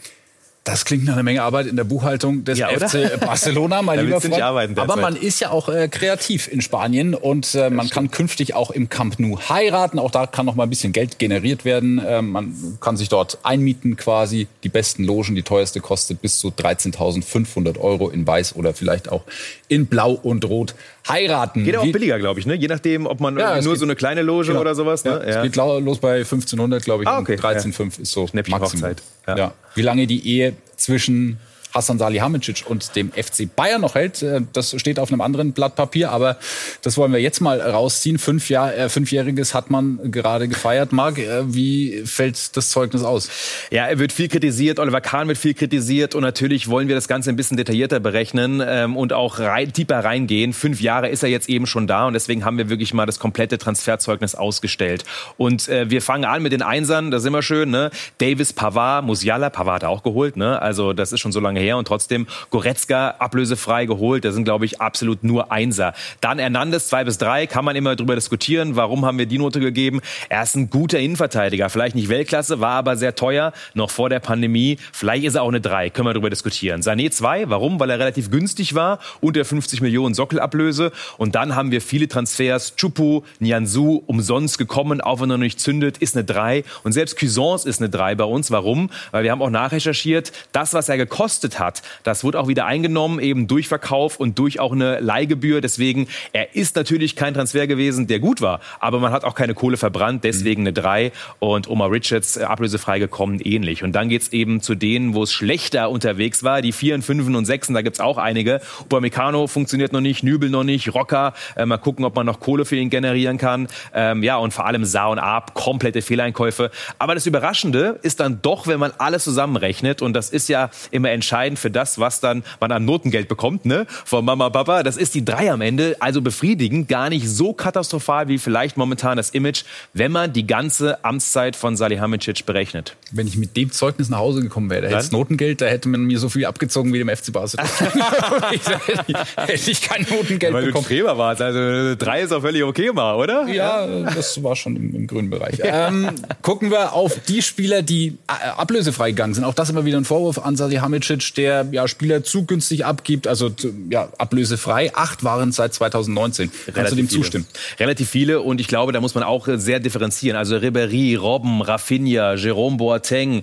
Das 0.64 0.85
klingt 0.85 1.05
nach 1.05 1.14
einer 1.14 1.25
Menge 1.25 1.43
Arbeit 1.43 1.67
in 1.67 1.75
der 1.75 1.82
Buchhaltung 1.82 2.44
des 2.44 2.56
ja, 2.56 2.69
FC 2.69 3.19
Barcelona, 3.19 3.82
mein 3.82 3.99
lieber 4.05 4.20
Freund. 4.20 4.41
Arbeiten, 4.41 4.79
Aber 4.79 4.94
man 4.94 5.17
ist 5.17 5.41
ja 5.41 5.50
auch 5.50 5.69
äh, 5.69 5.88
kreativ 5.88 6.47
in 6.47 6.61
Spanien 6.61 7.14
und 7.14 7.56
äh, 7.56 7.69
man 7.69 7.91
kann 7.91 8.12
künftig 8.12 8.55
auch 8.55 8.70
im 8.70 8.88
Camp 8.88 9.19
Nou 9.19 9.41
heiraten. 9.49 9.99
Auch 9.99 10.12
da 10.12 10.26
kann 10.26 10.47
noch 10.47 10.55
mal 10.55 10.62
ein 10.62 10.70
bisschen 10.70 10.93
Geld 10.93 11.19
generiert 11.19 11.64
werden. 11.64 11.99
Äh, 11.99 12.23
man 12.23 12.79
kann 12.81 12.97
sich 12.97 13.09
dort 13.09 13.38
einmieten 13.43 13.97
quasi. 13.97 14.47
Die 14.62 14.69
besten 14.69 15.03
Logen, 15.03 15.35
die 15.35 15.43
teuerste 15.43 15.81
kostet 15.81 16.23
bis 16.23 16.38
zu 16.38 16.49
13.500 16.49 17.81
Euro 17.81 18.08
in 18.08 18.25
Weiß 18.25 18.55
oder 18.55 18.73
vielleicht 18.73 19.11
auch 19.11 19.25
in 19.67 19.87
Blau 19.87 20.12
und 20.12 20.44
Rot 20.44 20.76
heiraten. 21.09 21.65
Geht 21.65 21.77
auch 21.77 21.85
Wie, 21.85 21.93
billiger, 21.93 22.19
glaube 22.19 22.41
ich, 22.41 22.47
ne? 22.47 22.55
Je 22.55 22.69
nachdem, 22.69 23.07
ob 23.07 23.21
man 23.21 23.39
ja, 23.39 23.61
nur 23.61 23.73
geht, 23.73 23.79
so 23.79 23.85
eine 23.85 23.97
kleine 23.97 24.23
Loge 24.23 24.49
genau. 24.49 24.61
oder 24.61 24.75
sowas. 24.75 25.05
Ne? 25.05 25.11
Ja, 25.11 25.19
ja. 25.19 25.37
Es 25.37 25.43
geht 25.43 25.57
los 25.57 25.99
bei 25.99 26.19
1500, 26.19 26.85
glaube 26.85 27.05
ich. 27.05 27.09
Ah, 27.09 27.19
okay. 27.19 27.37
13,5 27.37 28.01
ist 28.01 28.13
so 28.13 28.29
Maximum. 28.33 28.95
Ja. 29.27 29.37
ja. 29.37 29.55
Wie 29.75 29.83
lange 29.83 30.07
die 30.07 30.27
Ehe 30.27 30.55
zwischen 30.77 31.39
Hassan 31.75 31.99
Salihamidzic 31.99 32.65
und 32.67 32.95
dem 32.97 33.13
FC 33.13 33.55
Bayern 33.55 33.81
noch 33.81 33.95
hält. 33.95 34.23
Äh, 34.23 34.43
das 34.53 34.75
steht 34.79 34.99
auf 34.99 35.11
einem 35.11 35.21
anderen 35.21 35.53
Blatt 35.53 35.77
Papier, 35.77 36.11
aber 36.11 36.37
das 36.83 36.97
wollen 36.97 37.13
wir 37.13 37.21
jetzt 37.21 37.41
mal 37.41 37.61
rausziehen. 37.61 38.19
Fünf 38.19 38.51
Jahr, 38.51 38.75
äh, 38.75 38.89
Fünfjähriges 38.89 39.55
hat 39.55 39.71
man 39.71 40.11
gerade 40.11 40.49
gefeiert. 40.49 40.93
Marc, 40.93 41.19
äh, 41.19 41.43
wie 41.55 42.03
fällt 42.05 42.57
das 42.57 42.71
Zeugnis 42.71 43.03
aus? 43.03 43.29
Ja, 43.71 43.87
er 43.87 43.99
wird 43.99 44.13
viel 44.13 44.29
kritisiert, 44.29 44.79
Oliver 44.79 45.01
Kahn 45.01 45.29
wird 45.29 45.39
viel 45.39 45.55
kritisiert 45.55 46.15
und 46.15 46.23
natürlich 46.23 46.69
wollen 46.69 46.89
wir 46.89 46.95
das 46.95 47.09
Ganze 47.09 47.31
ein 47.31 47.37
bisschen 47.37 47.57
detaillierter 47.57 48.01
berechnen 48.01 48.63
ähm, 48.65 48.97
und 48.97 49.13
auch 49.13 49.39
rein, 49.39 49.73
tiefer 49.73 50.05
reingehen. 50.05 50.53
Fünf 50.53 50.81
Jahre 50.81 51.09
ist 51.09 51.23
er 51.23 51.29
jetzt 51.29 51.49
eben 51.49 51.67
schon 51.67 51.87
da 51.87 52.07
und 52.07 52.15
deswegen 52.15 52.45
haben 52.45 52.59
wir 52.59 52.69
wirklich 52.69 52.95
mal 52.95 53.07
das 53.07 53.19
komplette 53.19 53.59
Transferzeugnis 53.59 54.35
ausgestellt. 54.35 55.05
Und 55.37 55.69
äh, 55.69 55.91
wir 55.91 56.03
fangen 56.03 56.25
an 56.25 56.43
mit 56.43 56.53
den 56.53 56.63
Einsern, 56.63 57.11
das 57.11 57.23
ist 57.23 57.29
immer 57.29 57.43
schön, 57.43 57.71
ne? 57.71 57.91
Davis, 58.19 58.53
Pavard, 58.53 59.05
Musiala, 59.05 59.51
Pavard 59.51 59.73
hat 59.77 59.83
er 59.85 59.89
auch 59.89 60.03
geholt, 60.03 60.37
ne? 60.37 60.61
Also 60.61 60.93
das 60.93 61.13
ist 61.13 61.21
schon 61.21 61.33
so 61.33 61.41
lange 61.41 61.62
her 61.62 61.79
und 61.79 61.87
trotzdem 61.87 62.26
Goretzka 62.50 63.14
ablösefrei 63.19 63.87
geholt. 63.87 64.25
Das 64.25 64.35
sind, 64.35 64.44
glaube 64.44 64.64
ich, 64.64 64.81
absolut 64.81 65.25
nur 65.25 65.53
Einser. 65.53 65.94
Dann 66.20 66.38
Hernandez, 66.38 66.88
zwei 66.88 67.05
bis 67.05 67.19
drei, 67.19 67.47
kann 67.47 67.64
man 67.64 67.76
immer 67.76 67.97
drüber 67.97 68.14
diskutieren. 68.14 68.76
Warum 68.76 69.05
haben 69.06 69.19
wir 69.19 69.26
die 69.26 69.38
Note 69.38 69.61
gegeben? 69.61 70.00
Er 70.29 70.43
ist 70.43 70.56
ein 70.56 70.70
guter 70.70 70.99
Innenverteidiger. 70.99 71.70
Vielleicht 71.70 71.94
nicht 71.94 72.09
Weltklasse, 72.09 72.61
war 72.61 72.73
aber 72.73 72.97
sehr 72.97 73.14
teuer, 73.14 73.53
noch 73.75 73.91
vor 73.91 74.09
der 74.09 74.20
Pandemie. 74.20 74.79
Vielleicht 74.93 75.25
ist 75.25 75.35
er 75.35 75.43
auch 75.43 75.49
eine 75.49 75.61
drei, 75.61 75.91
können 75.91 76.09
wir 76.09 76.14
drüber 76.14 76.31
diskutieren. 76.31 76.82
Sané 76.82 77.11
zwei, 77.11 77.49
warum? 77.49 77.79
Weil 77.81 77.91
er 77.91 77.99
relativ 77.99 78.31
günstig 78.31 78.75
war, 78.75 78.99
unter 79.20 79.44
50 79.44 79.81
Millionen 79.81 80.15
Sockelablöse. 80.15 80.93
Und 81.19 81.35
dann 81.35 81.55
haben 81.55 81.70
wir 81.70 81.81
viele 81.81 82.08
Transfers. 82.08 82.75
Chupu, 82.76 83.23
Nianzu, 83.38 84.03
umsonst 84.06 84.58
gekommen, 84.58 85.00
auch 85.00 85.20
wenn 85.20 85.31
er 85.31 85.38
noch 85.38 85.44
nicht 85.44 85.61
zündet, 85.61 85.99
ist 85.99 86.17
eine 86.17 86.25
drei. 86.25 86.65
Und 86.82 86.93
selbst 86.93 87.19
Cuisance 87.19 87.69
ist 87.69 87.81
eine 87.81 87.91
drei 87.91 88.15
bei 88.15 88.25
uns. 88.25 88.50
Warum? 88.50 88.91
Weil 89.11 89.25
wir 89.25 89.31
haben 89.31 89.43
auch 89.43 89.50
nachrecherchiert, 89.50 90.32
das, 90.53 90.75
was 90.75 90.88
er 90.88 90.97
gekostet 90.97 91.52
hat, 91.59 91.83
das 92.03 92.25
wird 92.25 92.37
auch 92.37 92.49
wieder 92.49 92.67
eingenommen, 92.67 93.21
eben 93.21 93.47
durch 93.47 93.69
Verkauf 93.69 94.19
und 94.19 94.39
durch 94.39 94.61
auch 94.61 94.73
eine 94.73 95.01
Leihgebühr. 95.01 95.61
Deswegen, 95.61 96.09
er 96.33 96.55
ist 96.55 96.77
natürlich 96.77 97.17
kein 97.17 97.35
Transfer 97.35 97.67
gewesen, 97.67 98.07
der 98.07 98.19
gut 98.19 98.41
war, 98.41 98.61
aber 98.81 99.01
man 99.01 99.13
hat 99.13 99.25
auch 99.25 99.35
keine 99.35 99.55
Kohle 99.55 99.77
verbrannt, 99.77 100.25
deswegen 100.25 100.63
eine 100.63 100.73
3 100.73 101.13
und 101.39 101.69
Omar 101.69 101.91
Richards 101.91 102.37
äh, 102.37 102.45
ablösefrei 102.45 102.99
gekommen, 102.99 103.41
ähnlich. 103.41 103.83
Und 103.83 103.93
dann 103.93 104.09
geht's 104.09 104.29
eben 104.29 104.61
zu 104.61 104.75
denen, 104.75 105.15
wo 105.15 105.23
es 105.23 105.33
schlechter 105.33 105.91
unterwegs 105.91 106.43
war, 106.43 106.63
die 106.63 106.73
4, 106.73 107.03
5 107.03 107.27
und 107.27 107.45
6, 107.45 107.69
da 107.69 107.83
gibt's 107.83 108.01
auch 108.01 108.19
einige. 108.19 108.61
Upamecano 108.81 109.47
funktioniert 109.47 109.93
noch 109.93 110.01
nicht, 110.01 110.23
Nübel 110.23 110.51
noch 110.51 110.65
nicht, 110.65 110.95
Rocker, 110.95 111.35
äh, 111.57 111.67
mal 111.67 111.79
gucken, 111.79 112.05
ob 112.05 112.17
man 112.17 112.27
noch 112.27 112.41
Kohle 112.41 112.65
für 112.65 112.77
ihn 112.77 112.91
generieren 112.91 113.39
kann. 113.39 113.69
Ähm, 113.95 114.23
ja, 114.23 114.37
und 114.37 114.53
vor 114.53 114.67
allem 114.67 114.85
Sa 114.85 115.07
und 115.07 115.19
Ab, 115.19 115.55
komplette 115.55 116.03
Fehleinkäufe. 116.03 116.71
Aber 116.99 117.15
das 117.15 117.27
Überraschende 117.27 117.99
ist 118.03 118.21
dann 118.21 118.41
doch, 118.43 118.67
wenn 118.67 118.81
man 118.81 118.93
alles 118.99 119.25
zusammenrechnet, 119.25 120.03
und 120.03 120.15
das 120.15 120.31
ist 120.31 120.49
ja 120.49 120.71
immer 120.91 121.11
entscheidend 121.11 121.42
für 121.56 121.71
das, 121.71 121.99
was 121.99 122.21
dann 122.21 122.44
man 122.61 122.73
an 122.73 122.85
Notengeld 122.85 123.29
bekommt, 123.29 123.67
ne? 123.67 123.87
Von 124.05 124.25
Mama, 124.25 124.51
Papa. 124.51 124.82
Das 124.82 124.96
ist 124.96 125.15
die 125.15 125.25
drei 125.25 125.51
am 125.51 125.61
Ende. 125.61 125.96
Also 126.01 126.22
befriedigend. 126.22 126.89
Gar 126.89 127.11
nicht 127.11 127.29
so 127.29 127.53
katastrophal 127.53 128.29
wie 128.29 128.39
vielleicht 128.39 128.77
momentan 128.77 129.17
das 129.17 129.31
Image, 129.31 129.65
wenn 129.93 130.13
man 130.13 130.32
die 130.32 130.46
ganze 130.46 131.05
Amtszeit 131.05 131.56
von 131.56 131.77
Salihamidzic 131.77 132.46
berechnet. 132.46 132.96
Wenn 133.11 133.27
ich 133.27 133.37
mit 133.37 133.56
dem 133.56 133.72
Zeugnis 133.72 134.08
nach 134.08 134.19
Hause 134.19 134.43
gekommen 134.43 134.70
wäre, 134.70 134.82
da 134.82 134.89
hätte 134.89 134.99
es 134.99 135.13
Notengeld, 135.13 135.61
da 135.61 135.67
hätte 135.67 135.89
man 135.89 136.03
mir 136.03 136.19
so 136.19 136.29
viel 136.29 136.46
abgezogen 136.46 136.93
wie 136.93 136.99
dem 136.99 137.08
FC 137.08 137.32
Barcelona. 137.32 137.69
hätte 139.37 139.70
ich 139.70 139.82
kein 139.82 140.03
Notengeld 140.03 140.53
Weil 140.53 140.67
bekommen. 140.67 140.84
Weil 140.89 140.96
du 140.96 141.03
Streber 141.03 141.19
warst. 141.19 141.43
Also 141.43 141.94
drei 141.96 142.22
ist 142.22 142.32
auch 142.32 142.41
völlig 142.41 142.63
okay 142.63 142.93
mal, 142.93 143.15
oder? 143.17 143.46
Ja, 143.49 143.87
das 143.87 144.43
war 144.43 144.56
schon 144.56 144.77
im, 144.77 144.94
im 144.94 145.06
grünen 145.06 145.31
Bereich. 145.31 145.58
ähm, 145.63 146.11
gucken 146.43 146.70
wir 146.70 146.93
auf 146.93 147.19
die 147.27 147.43
Spieler, 147.43 147.82
die 147.82 148.19
äh, 148.29 148.49
ablösefrei 148.56 149.11
gegangen 149.11 149.34
sind. 149.34 149.44
Auch 149.44 149.55
das 149.55 149.70
immer 149.70 149.84
wieder 149.84 149.99
ein 149.99 150.05
Vorwurf 150.05 150.39
an 150.39 150.56
Salihamidzic, 150.56 151.31
der 151.36 151.53
der 151.53 151.67
ja, 151.72 151.89
Spieler 151.89 152.22
zu 152.22 152.44
günstig 152.44 152.84
abgibt, 152.84 153.27
also 153.27 153.51
ja, 153.91 154.08
ablösefrei. 154.19 154.94
Acht 154.94 155.24
waren 155.24 155.53
seit 155.53 155.74
2019. 155.74 156.51
Kannst 156.51 156.77
Relativ 156.77 156.91
du 156.91 156.96
dem 156.96 157.08
viele. 157.08 157.20
zustimmen? 157.20 157.46
Relativ 157.79 158.08
viele 158.08 158.41
und 158.41 158.60
ich 158.60 158.69
glaube, 158.69 158.93
da 158.93 159.01
muss 159.01 159.15
man 159.15 159.24
auch 159.24 159.48
sehr 159.55 159.81
differenzieren. 159.81 160.36
Also 160.36 160.56
Ribéry, 160.56 161.19
Robben, 161.19 161.62
Rafinha, 161.62 162.34
Jerome 162.34 162.77
Boateng, 162.77 163.43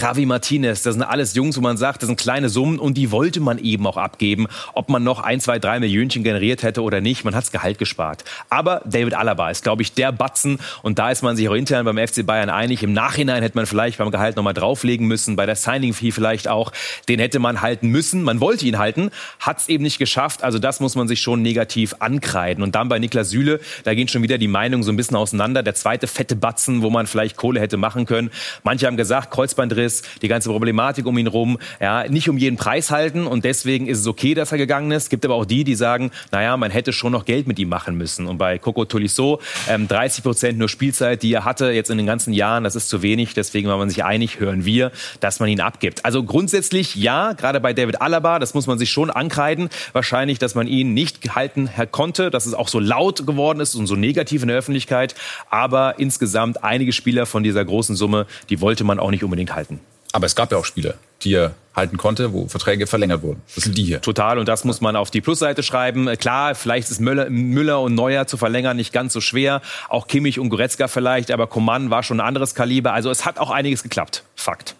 Javi 0.00 0.26
Martinez, 0.26 0.82
das 0.82 0.94
sind 0.94 1.02
alles 1.02 1.34
Jungs, 1.34 1.56
wo 1.56 1.60
man 1.60 1.76
sagt, 1.76 2.02
das 2.02 2.06
sind 2.06 2.18
kleine 2.18 2.48
Summen 2.48 2.78
und 2.78 2.94
die 2.94 3.10
wollte 3.10 3.40
man 3.40 3.58
eben 3.58 3.86
auch 3.86 3.96
abgeben. 3.96 4.46
Ob 4.74 4.88
man 4.88 5.04
noch 5.04 5.20
ein, 5.20 5.40
zwei, 5.40 5.58
drei 5.58 5.80
Millionchen 5.80 6.22
generiert 6.22 6.62
hätte 6.62 6.82
oder 6.82 7.00
nicht, 7.00 7.24
man 7.24 7.34
hat's 7.34 7.52
Gehalt 7.52 7.78
gespart. 7.78 8.24
Aber 8.48 8.82
David 8.84 9.14
Alaba 9.14 9.50
ist, 9.50 9.62
glaube 9.62 9.82
ich, 9.82 9.92
der 9.92 10.12
Batzen 10.12 10.58
und 10.82 10.98
da 10.98 11.10
ist 11.10 11.22
man 11.22 11.36
sich 11.36 11.48
auch 11.48 11.54
intern 11.54 11.84
beim 11.84 11.98
FC 11.98 12.24
Bayern 12.24 12.48
einig. 12.48 12.82
Im 12.82 12.92
Nachhinein 12.92 13.42
hätte 13.42 13.56
man 13.56 13.66
vielleicht 13.66 13.98
beim 13.98 14.10
Gehalt 14.10 14.36
nochmal 14.36 14.54
drauflegen 14.54 15.06
müssen, 15.06 15.36
bei 15.36 15.46
der 15.46 15.56
Signing-Fee 15.56 16.12
vielleicht 16.12 16.48
auch. 16.48 16.72
Den 17.08 17.18
hätte 17.18 17.29
hätte 17.30 17.38
man 17.38 17.62
halten 17.62 17.88
müssen. 17.90 18.24
Man 18.24 18.40
wollte 18.40 18.66
ihn 18.66 18.76
halten, 18.76 19.12
hat 19.38 19.60
es 19.60 19.68
eben 19.68 19.84
nicht 19.84 19.98
geschafft. 19.98 20.42
Also 20.42 20.58
das 20.58 20.80
muss 20.80 20.96
man 20.96 21.06
sich 21.06 21.22
schon 21.22 21.42
negativ 21.42 21.94
ankreiden. 22.00 22.64
Und 22.64 22.74
dann 22.74 22.88
bei 22.88 22.98
Niklas 22.98 23.30
Süle, 23.30 23.60
da 23.84 23.94
gehen 23.94 24.08
schon 24.08 24.24
wieder 24.24 24.36
die 24.36 24.48
Meinungen 24.48 24.82
so 24.82 24.90
ein 24.90 24.96
bisschen 24.96 25.16
auseinander. 25.16 25.62
Der 25.62 25.76
zweite 25.76 26.08
fette 26.08 26.34
Batzen, 26.34 26.82
wo 26.82 26.90
man 26.90 27.06
vielleicht 27.06 27.36
Kohle 27.36 27.60
hätte 27.60 27.76
machen 27.76 28.04
können. 28.04 28.30
Manche 28.64 28.88
haben 28.88 28.96
gesagt, 28.96 29.30
Kreuzbandriss, 29.30 30.02
die 30.22 30.26
ganze 30.26 30.48
Problematik 30.48 31.06
um 31.06 31.16
ihn 31.18 31.28
rum, 31.28 31.58
ja, 31.80 32.08
nicht 32.08 32.28
um 32.28 32.36
jeden 32.36 32.56
Preis 32.56 32.90
halten 32.90 33.28
und 33.28 33.44
deswegen 33.44 33.86
ist 33.86 34.00
es 34.00 34.08
okay, 34.08 34.34
dass 34.34 34.50
er 34.50 34.58
gegangen 34.58 34.90
ist. 34.90 35.08
Gibt 35.08 35.24
aber 35.24 35.36
auch 35.36 35.44
die, 35.44 35.62
die 35.62 35.76
sagen, 35.76 36.10
naja, 36.32 36.56
man 36.56 36.72
hätte 36.72 36.92
schon 36.92 37.12
noch 37.12 37.26
Geld 37.26 37.46
mit 37.46 37.60
ihm 37.60 37.68
machen 37.68 37.96
müssen. 37.96 38.26
Und 38.26 38.38
bei 38.38 38.58
Coco 38.58 38.86
Tolisso, 38.86 39.40
ähm, 39.68 39.86
30 39.86 40.24
Prozent 40.24 40.58
nur 40.58 40.68
Spielzeit, 40.68 41.22
die 41.22 41.32
er 41.32 41.44
hatte 41.44 41.70
jetzt 41.70 41.90
in 41.90 41.96
den 41.96 42.06
ganzen 42.06 42.32
Jahren, 42.32 42.64
das 42.64 42.74
ist 42.74 42.88
zu 42.88 43.02
wenig. 43.02 43.34
Deswegen 43.34 43.68
war 43.68 43.78
man 43.78 43.88
sich 43.88 44.02
einig, 44.02 44.40
hören 44.40 44.64
wir, 44.64 44.90
dass 45.20 45.38
man 45.38 45.48
ihn 45.48 45.60
abgibt. 45.60 46.04
Also 46.04 46.24
grundsätzlich 46.24 46.96
ja, 46.96 47.19
gerade 47.34 47.60
bei 47.60 47.72
David 47.72 48.00
Alaba, 48.00 48.38
das 48.38 48.54
muss 48.54 48.66
man 48.66 48.78
sich 48.78 48.90
schon 48.90 49.10
ankreiden. 49.10 49.68
Wahrscheinlich, 49.92 50.38
dass 50.38 50.54
man 50.54 50.66
ihn 50.66 50.94
nicht 50.94 51.34
halten 51.34 51.70
konnte, 51.90 52.30
dass 52.30 52.46
es 52.46 52.54
auch 52.54 52.68
so 52.68 52.78
laut 52.78 53.26
geworden 53.26 53.60
ist 53.60 53.74
und 53.74 53.86
so 53.86 53.96
negativ 53.96 54.42
in 54.42 54.48
der 54.48 54.56
Öffentlichkeit. 54.56 55.14
Aber 55.50 55.98
insgesamt 55.98 56.64
einige 56.64 56.92
Spieler 56.92 57.26
von 57.26 57.42
dieser 57.42 57.64
großen 57.64 57.96
Summe, 57.96 58.26
die 58.48 58.60
wollte 58.60 58.84
man 58.84 58.98
auch 58.98 59.10
nicht 59.10 59.24
unbedingt 59.24 59.54
halten. 59.54 59.80
Aber 60.12 60.26
es 60.26 60.34
gab 60.34 60.50
ja 60.50 60.58
auch 60.58 60.64
Spieler, 60.64 60.94
die 61.22 61.34
er 61.34 61.54
halten 61.74 61.96
konnte, 61.96 62.32
wo 62.32 62.48
Verträge 62.48 62.88
verlängert 62.88 63.22
wurden. 63.22 63.42
Das 63.54 63.64
sind 63.64 63.78
die 63.78 63.84
hier. 63.84 64.00
Total. 64.00 64.38
Und 64.38 64.48
das 64.48 64.64
muss 64.64 64.80
man 64.80 64.96
auf 64.96 65.10
die 65.10 65.20
Plusseite 65.20 65.62
schreiben. 65.62 66.08
Klar, 66.18 66.56
vielleicht 66.56 66.90
ist 66.90 67.00
Müller, 67.00 67.30
Müller 67.30 67.80
und 67.80 67.94
Neuer 67.94 68.26
zu 68.26 68.36
verlängern 68.36 68.76
nicht 68.76 68.92
ganz 68.92 69.12
so 69.12 69.20
schwer. 69.20 69.62
Auch 69.88 70.08
Kimmich 70.08 70.40
und 70.40 70.48
Goretzka 70.48 70.88
vielleicht. 70.88 71.30
Aber 71.30 71.46
Coman 71.46 71.90
war 71.90 72.02
schon 72.02 72.20
ein 72.20 72.26
anderes 72.26 72.56
Kaliber. 72.56 72.92
Also 72.92 73.10
es 73.10 73.24
hat 73.24 73.38
auch 73.38 73.50
einiges 73.50 73.84
geklappt. 73.84 74.24
Fakt. 74.34 74.74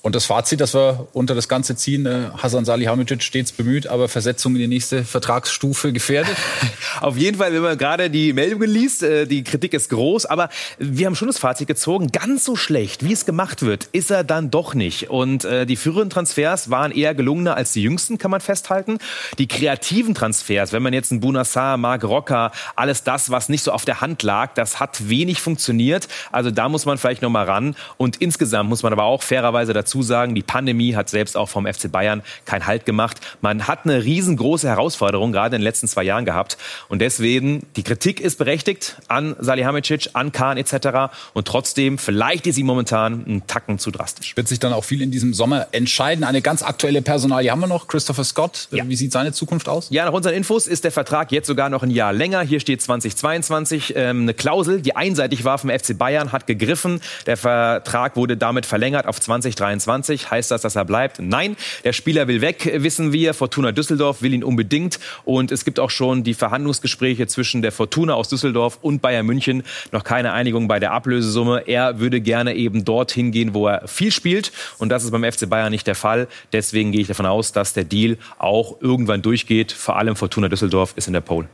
Und 0.00 0.14
das 0.14 0.26
Fazit, 0.26 0.60
das 0.60 0.74
wir 0.74 1.08
unter 1.12 1.34
das 1.34 1.48
Ganze 1.48 1.74
ziehen, 1.74 2.06
äh, 2.06 2.30
Hasan 2.36 2.64
Salihamidzic 2.64 3.22
stets 3.22 3.50
bemüht, 3.50 3.88
aber 3.88 4.08
Versetzung 4.08 4.54
in 4.54 4.60
die 4.60 4.68
nächste 4.68 5.04
Vertragsstufe 5.04 5.92
gefährdet? 5.92 6.36
Auf 7.00 7.16
jeden 7.16 7.38
Fall, 7.38 7.52
wenn 7.52 7.62
man 7.62 7.76
gerade 7.76 8.08
die 8.08 8.32
Meldungen 8.32 8.70
liest, 8.70 9.02
äh, 9.02 9.26
die 9.26 9.42
Kritik 9.42 9.74
ist 9.74 9.90
groß, 9.90 10.26
aber 10.26 10.50
wir 10.78 11.06
haben 11.06 11.16
schon 11.16 11.26
das 11.26 11.38
Fazit 11.38 11.66
gezogen, 11.66 12.12
ganz 12.12 12.44
so 12.44 12.54
schlecht, 12.54 13.04
wie 13.04 13.12
es 13.12 13.26
gemacht 13.26 13.62
wird, 13.62 13.88
ist 13.90 14.12
er 14.12 14.22
dann 14.22 14.52
doch 14.52 14.74
nicht. 14.74 15.10
Und 15.10 15.44
äh, 15.44 15.66
die 15.66 15.74
früheren 15.76 16.10
Transfers 16.10 16.70
waren 16.70 16.92
eher 16.92 17.14
gelungener 17.16 17.56
als 17.56 17.72
die 17.72 17.82
jüngsten, 17.82 18.18
kann 18.18 18.30
man 18.30 18.40
festhalten. 18.40 18.98
Die 19.38 19.48
kreativen 19.48 20.14
Transfers, 20.14 20.72
wenn 20.72 20.82
man 20.82 20.92
jetzt 20.92 21.10
einen 21.10 21.20
Bunassar, 21.20 21.76
Marc 21.76 22.04
Rocker, 22.04 22.52
alles 22.76 23.02
das, 23.02 23.30
was 23.30 23.48
nicht 23.48 23.64
so 23.64 23.72
auf 23.72 23.84
der 23.84 24.00
Hand 24.00 24.22
lag, 24.22 24.54
das 24.54 24.78
hat 24.78 25.08
wenig 25.08 25.40
funktioniert. 25.40 26.06
Also 26.30 26.52
da 26.52 26.68
muss 26.68 26.86
man 26.86 26.98
vielleicht 26.98 27.22
noch 27.22 27.30
mal 27.30 27.44
ran. 27.46 27.74
Und 27.96 28.18
insgesamt 28.18 28.68
muss 28.68 28.84
man 28.84 28.92
aber 28.92 29.02
auch 29.02 29.24
fairerweise 29.24 29.72
dazu 29.72 29.87
dazu 29.88 30.02
sagen, 30.02 30.34
die 30.34 30.42
Pandemie 30.42 30.94
hat 30.94 31.08
selbst 31.08 31.36
auch 31.36 31.48
vom 31.48 31.66
FC 31.66 31.90
Bayern 31.90 32.22
keinen 32.44 32.66
Halt 32.66 32.84
gemacht. 32.84 33.18
Man 33.40 33.66
hat 33.66 33.84
eine 33.84 34.04
riesengroße 34.04 34.68
Herausforderung 34.68 35.32
gerade 35.32 35.56
in 35.56 35.60
den 35.60 35.64
letzten 35.64 35.88
zwei 35.88 36.02
Jahren 36.02 36.26
gehabt. 36.26 36.58
Und 36.88 37.00
deswegen, 37.00 37.66
die 37.76 37.82
Kritik 37.82 38.20
ist 38.20 38.36
berechtigt 38.36 38.96
an 39.08 39.34
Salihamidzic, 39.38 40.10
an 40.12 40.30
Kahn 40.32 40.58
etc. 40.58 41.10
Und 41.32 41.48
trotzdem, 41.48 41.96
vielleicht 41.96 42.46
ist 42.46 42.56
sie 42.56 42.64
momentan 42.64 43.24
ein 43.26 43.46
Tacken 43.46 43.78
zu 43.78 43.90
drastisch. 43.90 44.36
Wird 44.36 44.46
sich 44.46 44.58
dann 44.58 44.74
auch 44.74 44.84
viel 44.84 45.00
in 45.00 45.10
diesem 45.10 45.32
Sommer 45.32 45.68
entscheiden. 45.72 46.22
Eine 46.22 46.42
ganz 46.42 46.62
aktuelle 46.62 47.00
Personalie 47.00 47.50
haben 47.50 47.60
wir 47.60 47.66
noch, 47.66 47.88
Christopher 47.88 48.24
Scott. 48.24 48.68
Ja. 48.70 48.86
Wie 48.86 48.96
sieht 48.96 49.12
seine 49.12 49.32
Zukunft 49.32 49.68
aus? 49.68 49.88
Ja, 49.90 50.04
nach 50.04 50.12
unseren 50.12 50.34
Infos 50.34 50.66
ist 50.66 50.84
der 50.84 50.92
Vertrag 50.92 51.32
jetzt 51.32 51.46
sogar 51.46 51.70
noch 51.70 51.82
ein 51.82 51.90
Jahr 51.90 52.12
länger. 52.12 52.42
Hier 52.42 52.60
steht 52.60 52.82
2022. 52.82 53.94
Ähm, 53.96 54.22
eine 54.22 54.34
Klausel, 54.34 54.82
die 54.82 54.96
einseitig 54.96 55.44
war 55.44 55.56
vom 55.56 55.70
FC 55.70 55.96
Bayern, 55.96 56.32
hat 56.32 56.46
gegriffen. 56.46 57.00
Der 57.26 57.38
Vertrag 57.38 58.16
wurde 58.16 58.36
damit 58.36 58.66
verlängert 58.66 59.06
auf 59.06 59.18
2023. 59.18 59.77
2023. 59.80 60.30
Heißt 60.30 60.50
das, 60.50 60.62
dass 60.62 60.76
er 60.76 60.84
bleibt? 60.84 61.20
Nein, 61.20 61.56
der 61.84 61.92
Spieler 61.92 62.28
will 62.28 62.40
weg, 62.40 62.70
wissen 62.76 63.12
wir. 63.12 63.34
Fortuna 63.34 63.72
Düsseldorf 63.72 64.22
will 64.22 64.34
ihn 64.34 64.44
unbedingt. 64.44 64.98
Und 65.24 65.52
es 65.52 65.64
gibt 65.64 65.80
auch 65.80 65.90
schon 65.90 66.24
die 66.24 66.34
Verhandlungsgespräche 66.34 67.26
zwischen 67.26 67.62
der 67.62 67.72
Fortuna 67.72 68.14
aus 68.14 68.28
Düsseldorf 68.28 68.78
und 68.82 69.02
Bayern 69.02 69.26
München. 69.26 69.62
Noch 69.92 70.04
keine 70.04 70.32
Einigung 70.32 70.68
bei 70.68 70.78
der 70.78 70.92
Ablösesumme. 70.92 71.64
Er 71.66 71.98
würde 72.00 72.20
gerne 72.20 72.54
eben 72.54 72.84
dorthin 72.84 73.32
gehen, 73.32 73.54
wo 73.54 73.68
er 73.68 73.86
viel 73.88 74.12
spielt. 74.12 74.52
Und 74.78 74.90
das 74.90 75.04
ist 75.04 75.10
beim 75.10 75.24
FC 75.24 75.48
Bayern 75.48 75.70
nicht 75.70 75.86
der 75.86 75.94
Fall. 75.94 76.28
Deswegen 76.52 76.92
gehe 76.92 77.00
ich 77.00 77.08
davon 77.08 77.26
aus, 77.26 77.52
dass 77.52 77.72
der 77.72 77.84
Deal 77.84 78.18
auch 78.38 78.80
irgendwann 78.80 79.22
durchgeht. 79.22 79.72
Vor 79.72 79.96
allem 79.96 80.16
Fortuna 80.16 80.48
Düsseldorf 80.48 80.92
ist 80.96 81.06
in 81.06 81.12
der 81.12 81.20
Pole. 81.20 81.48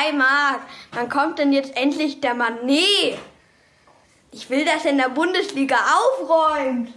Hi 0.00 0.12
Marc, 0.12 0.60
wann 0.92 1.10
kommt 1.10 1.38
denn 1.38 1.52
jetzt 1.52 1.76
endlich 1.76 2.20
der 2.20 2.32
Manet? 2.32 3.18
Ich 4.32 4.48
will, 4.48 4.64
dass 4.64 4.86
er 4.86 4.92
in 4.92 4.98
der 4.98 5.10
Bundesliga 5.10 5.76
aufräumt. 5.76 6.88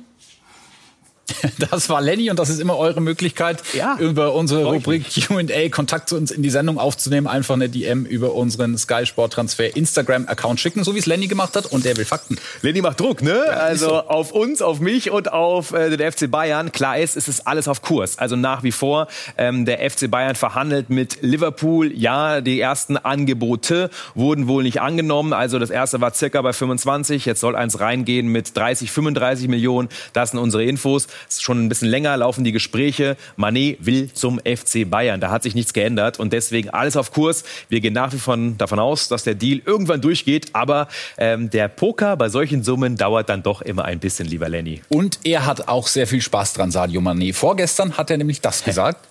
Das 1.72 1.90
war 1.90 2.02
Lenny 2.02 2.30
und 2.30 2.40
das 2.40 2.50
ist 2.50 2.60
immer 2.60 2.78
eure 2.78 3.02
Möglichkeit, 3.02 3.64
ja, 3.74 3.98
über 3.98 4.34
unsere 4.34 4.66
Rubrik 4.66 5.06
Q&A 5.28 5.70
Kontakt 5.70 6.10
zu 6.10 6.18
uns 6.18 6.32
in 6.32 6.44
die 6.44 6.50
Sendung 6.50 6.78
aufzunehmen. 6.78 7.28
Einfach 7.28 7.56
eine 7.56 7.70
DM 7.70 8.06
über 8.06 8.34
unseren 8.34 8.78
Sky 8.78 9.06
Sport 9.06 9.34
Transfer 9.34 9.76
Instagram 9.76 10.28
Account 10.28 10.60
schicken, 10.60 10.84
so 10.84 10.96
wie 10.96 11.00
es 11.00 11.06
Lenny 11.06 11.28
gemacht 11.28 11.56
hat 11.56 11.66
und 11.68 11.86
der 11.86 11.98
will 11.98 12.06
Fakten. 12.06 12.38
Lenny 12.62 12.82
macht 12.82 13.00
Druck, 13.00 13.22
ne? 13.22 13.44
Ja, 13.48 13.54
also 13.54 13.90
so. 13.90 13.96
auf 13.96 14.32
uns, 14.32 14.62
auf 14.62 14.80
mich 14.80 15.12
und 15.12 15.32
auf 15.32 15.74
äh, 15.74 15.96
den 15.96 16.12
FC 16.12 16.30
Bayern. 16.30 16.72
Klar 16.72 16.98
ist, 16.98 17.16
es 17.16 17.28
ist 17.28 17.48
alles 17.48 17.68
auf 17.68 17.82
Kurs. 17.82 18.18
Also 18.18 18.36
nach 18.36 18.64
wie 18.64 18.72
vor 18.72 19.08
ähm, 19.38 19.66
der 19.66 19.90
FC 19.90 20.10
Bayern 20.10 20.36
verhandelt 20.36 20.90
mit 20.90 21.20
Liverpool. 21.22 21.92
Ja, 21.94 22.42
die 22.42 22.60
ersten 22.60 22.98
Angebote 22.98 23.90
wurden 24.16 24.48
wohl 24.48 24.64
nicht 24.64 24.82
angenommen. 24.82 25.34
Also 25.34 25.60
das 25.60 25.70
erste 25.70 26.02
war 26.02 26.14
circa 26.14 26.42
bei 26.42 26.54
25. 26.54 27.26
Jetzt 27.26 27.40
soll 27.40 27.56
eins 27.56 27.80
reingehen 27.80 28.28
mit 28.28 28.56
30, 28.58 28.92
35 28.92 29.48
Millionen. 29.48 29.90
Das 30.14 30.32
sind 30.32 30.40
unsere 30.40 30.64
Infos 30.64 31.08
schon 31.30 31.64
ein 31.64 31.70
bisschen 31.70 31.90
länger 31.90 32.16
laufen 32.18 32.44
die 32.44 32.52
Gespräche. 32.52 33.18
Manet 33.36 33.86
will 33.86 34.12
zum 34.14 34.40
FC 34.40 34.90
Bayern. 34.90 35.20
Da 35.20 35.32
hat 35.32 35.44
sich 35.44 35.56
nichts 35.56 35.74
geändert 35.74 36.20
und 36.20 36.34
deswegen 36.34 36.70
alles 36.70 36.98
auf 36.98 37.12
Kurs. 37.12 37.44
Wir 37.70 37.80
gehen 37.82 37.94
nach 37.94 38.14
wie 38.14 38.18
vor 38.18 38.38
davon 38.58 38.80
aus, 38.80 39.08
dass 39.08 39.24
der 39.24 39.36
Deal 39.36 39.62
irgendwann 39.66 40.02
durchgeht. 40.02 40.48
Aber 40.54 40.88
ähm, 41.18 41.50
der 41.50 41.68
Poker 41.68 42.18
bei 42.18 42.30
solchen 42.30 42.64
Summen 42.64 42.96
dauert 42.96 43.30
dann 43.30 43.44
doch 43.44 43.62
immer 43.62 43.86
ein 43.86 44.00
bisschen, 44.00 44.28
lieber 44.28 44.50
Lenny. 44.50 44.82
Und 44.90 45.20
er 45.24 45.46
hat 45.46 45.68
auch 45.68 45.88
sehr 45.88 46.08
viel 46.08 46.22
Spaß 46.22 46.54
dran, 46.54 46.72
Sadio 46.72 47.02
Manet. 47.02 47.36
Vorgestern 47.36 47.98
hat 47.98 48.10
er 48.10 48.18
nämlich 48.18 48.42
das 48.42 48.64
gesagt. 48.64 49.08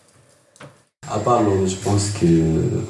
Aber 1.08 1.42
je 1.66 1.76
pense 1.76 2.12
que 2.18 2.84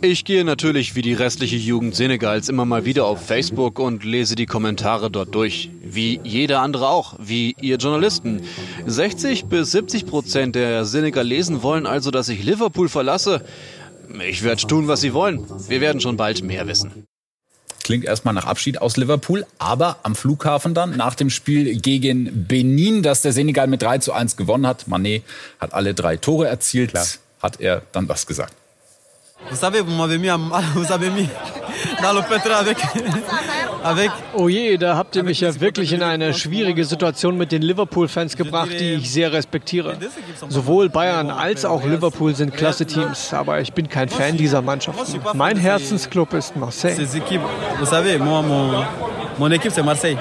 ich 0.00 0.24
gehe 0.24 0.44
natürlich 0.44 0.94
wie 0.94 1.02
die 1.02 1.14
restliche 1.14 1.56
Jugend 1.56 1.94
Senegals 1.94 2.48
immer 2.48 2.64
mal 2.64 2.84
wieder 2.84 3.06
auf 3.06 3.24
Facebook 3.24 3.78
und 3.78 4.04
lese 4.04 4.34
die 4.34 4.46
Kommentare 4.46 5.10
dort 5.10 5.34
durch. 5.34 5.70
Wie 5.82 6.20
jeder 6.24 6.60
andere 6.60 6.88
auch, 6.88 7.16
wie 7.18 7.56
ihr 7.60 7.76
Journalisten. 7.76 8.42
60 8.86 9.46
bis 9.46 9.72
70 9.72 10.06
Prozent 10.06 10.54
der 10.54 10.84
Senegalesen 10.84 11.62
wollen 11.62 11.86
also, 11.86 12.10
dass 12.10 12.28
ich 12.28 12.42
Liverpool 12.44 12.88
verlasse. 12.88 13.44
Ich 14.28 14.42
werde 14.42 14.66
tun, 14.66 14.88
was 14.88 15.00
sie 15.00 15.14
wollen. 15.14 15.44
Wir 15.68 15.80
werden 15.80 16.00
schon 16.00 16.16
bald 16.16 16.42
mehr 16.42 16.66
wissen. 16.66 17.06
Klingt 17.82 18.04
erstmal 18.04 18.32
nach 18.32 18.46
Abschied 18.46 18.80
aus 18.80 18.96
Liverpool, 18.96 19.44
aber 19.58 19.98
am 20.04 20.14
Flughafen 20.14 20.72
dann, 20.72 20.96
nach 20.96 21.14
dem 21.14 21.28
Spiel 21.28 21.78
gegen 21.80 22.46
Benin, 22.46 23.02
das 23.02 23.20
der 23.20 23.32
Senegal 23.32 23.66
mit 23.66 23.82
3 23.82 23.98
zu 23.98 24.12
1 24.12 24.36
gewonnen 24.36 24.66
hat. 24.66 24.88
Manet 24.88 25.22
hat 25.58 25.74
alle 25.74 25.92
drei 25.92 26.16
Tore 26.16 26.48
erzielt. 26.48 26.90
Klar 26.90 27.06
hat 27.44 27.60
er 27.60 27.82
dann 27.92 28.08
das 28.08 28.26
gesagt. 28.26 28.54
Oh 34.32 34.48
je, 34.48 34.78
da 34.78 34.96
habt 34.96 35.14
ihr 35.16 35.22
mich 35.22 35.40
ja 35.40 35.60
wirklich 35.60 35.92
in 35.92 36.02
eine 36.02 36.32
schwierige 36.32 36.84
Situation 36.86 37.36
mit 37.36 37.52
den 37.52 37.60
Liverpool-Fans 37.60 38.36
gebracht, 38.36 38.70
die 38.80 38.94
ich 38.94 39.10
sehr 39.12 39.32
respektiere. 39.32 39.98
Sowohl 40.48 40.88
Bayern 40.88 41.30
als 41.30 41.64
auch 41.66 41.84
Liverpool 41.84 42.34
sind 42.34 42.54
klasse 42.56 42.86
Teams, 42.86 43.34
aber 43.34 43.60
ich 43.60 43.74
bin 43.74 43.88
kein 43.88 44.08
Fan 44.08 44.38
dieser 44.38 44.62
Mannschaften. 44.62 45.20
Mein 45.34 45.58
Herzensclub 45.58 46.32
ist 46.32 46.56
Marseille. 46.56 46.94
Mon 49.38 49.50
équipe, 49.50 49.72
c'est 49.72 49.82
Marseille. 49.82 50.16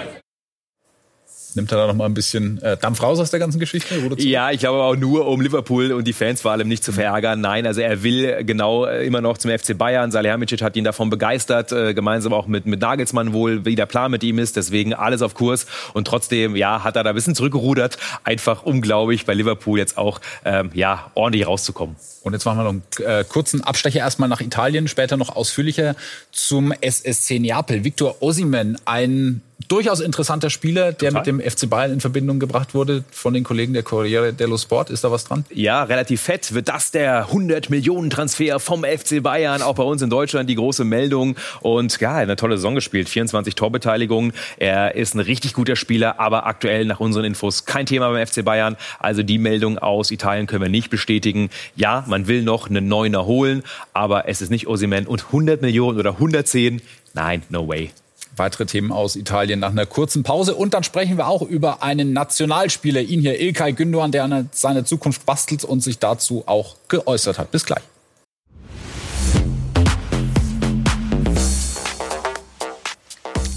Nimmt 1.56 1.72
er 1.72 1.78
da 1.78 1.88
noch 1.88 1.96
mal 1.96 2.06
ein 2.06 2.14
bisschen 2.14 2.62
äh, 2.62 2.78
Dampf 2.78 3.02
raus 3.02 3.20
aus 3.20 3.32
der 3.32 3.40
ganzen 3.40 3.60
Geschichte? 3.60 3.96
Ja, 4.18 4.52
ich 4.52 4.60
glaube 4.60 4.82
auch 4.82 4.96
nur, 4.96 5.28
um 5.28 5.42
Liverpool 5.42 5.92
und 5.92 6.06
die 6.08 6.14
Fans 6.14 6.42
vor 6.42 6.52
allem 6.52 6.68
nicht 6.68 6.84
zu 6.84 6.92
mhm. 6.92 6.96
verärgern. 6.96 7.42
Nein, 7.42 7.68
also 7.68 7.82
er 7.82 8.04
will 8.04 8.44
genau 8.44 8.86
äh, 8.86 9.06
immer 9.06 9.22
noch 9.22 9.38
zum 9.38 9.52
FC 9.52 9.78
Bayern. 9.78 10.12
Salihamidzic 10.12 10.62
hat 10.62 10.76
ihn 10.76 10.84
davon 10.84 11.10
begeistert, 11.10 11.72
äh, 11.72 11.94
gemeinsam 11.94 12.34
auch 12.34 12.48
mit, 12.48 12.66
mit 12.66 12.82
Nagelsmann 12.82 13.34
wohl, 13.34 13.66
wie 13.66 13.76
der 13.76 13.86
Plan 13.86 14.12
mit 14.12 14.24
ihm 14.24 14.40
ist. 14.40 14.56
Deswegen 14.56 14.94
alles 14.94 15.22
auf 15.22 15.34
Kurs. 15.34 15.66
Und 15.94 16.08
trotzdem, 16.08 16.56
ja, 16.56 16.84
hat 16.84 16.96
er 16.96 17.04
da 17.04 17.10
ein 17.10 17.16
bisschen 17.16 17.36
zurückgerudert. 17.36 17.98
Einfach 18.24 18.64
unglaublich, 18.64 19.26
bei 19.26 19.34
Liverpool 19.34 19.78
jetzt 19.78 19.98
auch 19.98 20.22
ähm, 20.46 20.72
ja, 20.74 21.12
ordentlich 21.14 21.48
rauszukommen. 21.48 21.96
Und 22.24 22.34
jetzt 22.34 22.46
machen 22.46 22.60
wir 22.60 22.64
noch 22.64 22.70
einen 22.70 22.84
äh, 23.06 23.24
kurzen 23.26 23.62
Abstecher 23.62 24.00
erstmal 24.00 24.30
nach 24.30 24.40
Italien, 24.40 24.88
später 24.88 25.18
noch 25.18 25.36
ausführlicher 25.36 25.96
zum 26.32 26.72
SSC 26.72 27.40
Neapel. 27.40 27.84
Victor 27.84 28.22
Osimen, 28.22 28.78
ein 28.86 29.42
durchaus 29.68 30.00
interessanter 30.00 30.50
Spieler, 30.50 30.92
der 30.92 31.10
Total. 31.12 31.34
mit 31.34 31.46
dem 31.46 31.52
FC 31.52 31.70
Bayern 31.70 31.94
in 31.94 32.00
Verbindung 32.00 32.40
gebracht 32.40 32.74
wurde 32.74 33.04
von 33.12 33.34
den 33.34 33.44
Kollegen 33.44 33.74
der 33.74 33.84
Corriere 33.84 34.34
dello 34.34 34.58
Sport. 34.58 34.90
Ist 34.90 35.04
da 35.04 35.12
was 35.12 35.26
dran? 35.26 35.46
Ja, 35.54 35.84
relativ 35.84 36.22
fett. 36.22 36.54
Wird 36.54 36.70
das 36.70 36.92
der 36.92 37.28
100 37.28 37.70
Millionen 37.70 38.10
Transfer 38.10 38.60
vom 38.60 38.84
FC 38.84 39.22
Bayern? 39.22 39.62
Auch 39.62 39.76
bei 39.76 39.84
uns 39.84 40.02
in 40.02 40.10
Deutschland 40.10 40.50
die 40.50 40.56
große 40.56 40.84
Meldung. 40.84 41.36
Und 41.62 42.00
ja, 42.00 42.16
eine 42.16 42.36
tolle 42.36 42.58
Saison 42.58 42.76
gespielt. 42.76 43.10
24 43.10 43.56
Torbeteiligungen. 43.56 44.34
Er 44.58 44.96
ist 44.96 45.16
ein 45.16 45.20
richtig 45.20 45.54
guter 45.54 45.76
Spieler, 45.76 46.20
aber 46.20 46.46
aktuell 46.46 46.86
nach 46.86 47.00
unseren 47.00 47.26
Infos 47.26 47.66
kein 47.66 47.86
Thema 47.86 48.12
beim 48.12 48.26
FC 48.26 48.44
Bayern. 48.44 48.76
Also 49.00 49.24
die 49.24 49.38
Meldung 49.38 49.78
aus 49.78 50.12
Italien 50.12 50.48
können 50.48 50.62
wir 50.62 50.70
nicht 50.70 50.90
bestätigen. 50.90 51.50
Ja, 51.76 52.04
man 52.08 52.28
will 52.28 52.44
noch 52.44 52.70
einen 52.70 52.88
Neuner 52.88 53.26
holen, 53.26 53.64
aber 53.94 54.28
es 54.28 54.42
ist 54.42 54.50
nicht 54.50 54.68
Osimen 54.68 55.08
und 55.08 55.28
100 55.28 55.62
Millionen 55.62 56.00
oder 56.00 56.12
110. 56.12 56.82
Nein, 57.14 57.44
no 57.50 57.68
way 57.68 57.92
weitere 58.36 58.66
Themen 58.66 58.92
aus 58.92 59.16
Italien 59.16 59.60
nach 59.60 59.72
einer 59.72 59.86
kurzen 59.86 60.24
Pause. 60.24 60.56
Und 60.56 60.74
dann 60.74 60.84
sprechen 60.84 61.18
wir 61.18 61.28
auch 61.28 61.42
über 61.42 61.84
einen 61.84 62.14
Nationalspieler, 62.14 63.02
ihn 63.02 63.22
hier, 63.22 63.40
Ilkay 63.40 63.72
Gündoğan, 63.72 64.12
der 64.12 64.24
an 64.24 64.50
seiner 64.52 64.86
Zukunft 64.86 65.26
bastelt 65.26 65.64
und 65.64 65.82
sich 65.82 66.00
dazu 66.00 66.44
auch 66.46 66.76
geäußert 66.88 67.40
hat. 67.40 67.52
Bis 67.52 67.66
gleich. 67.66 67.84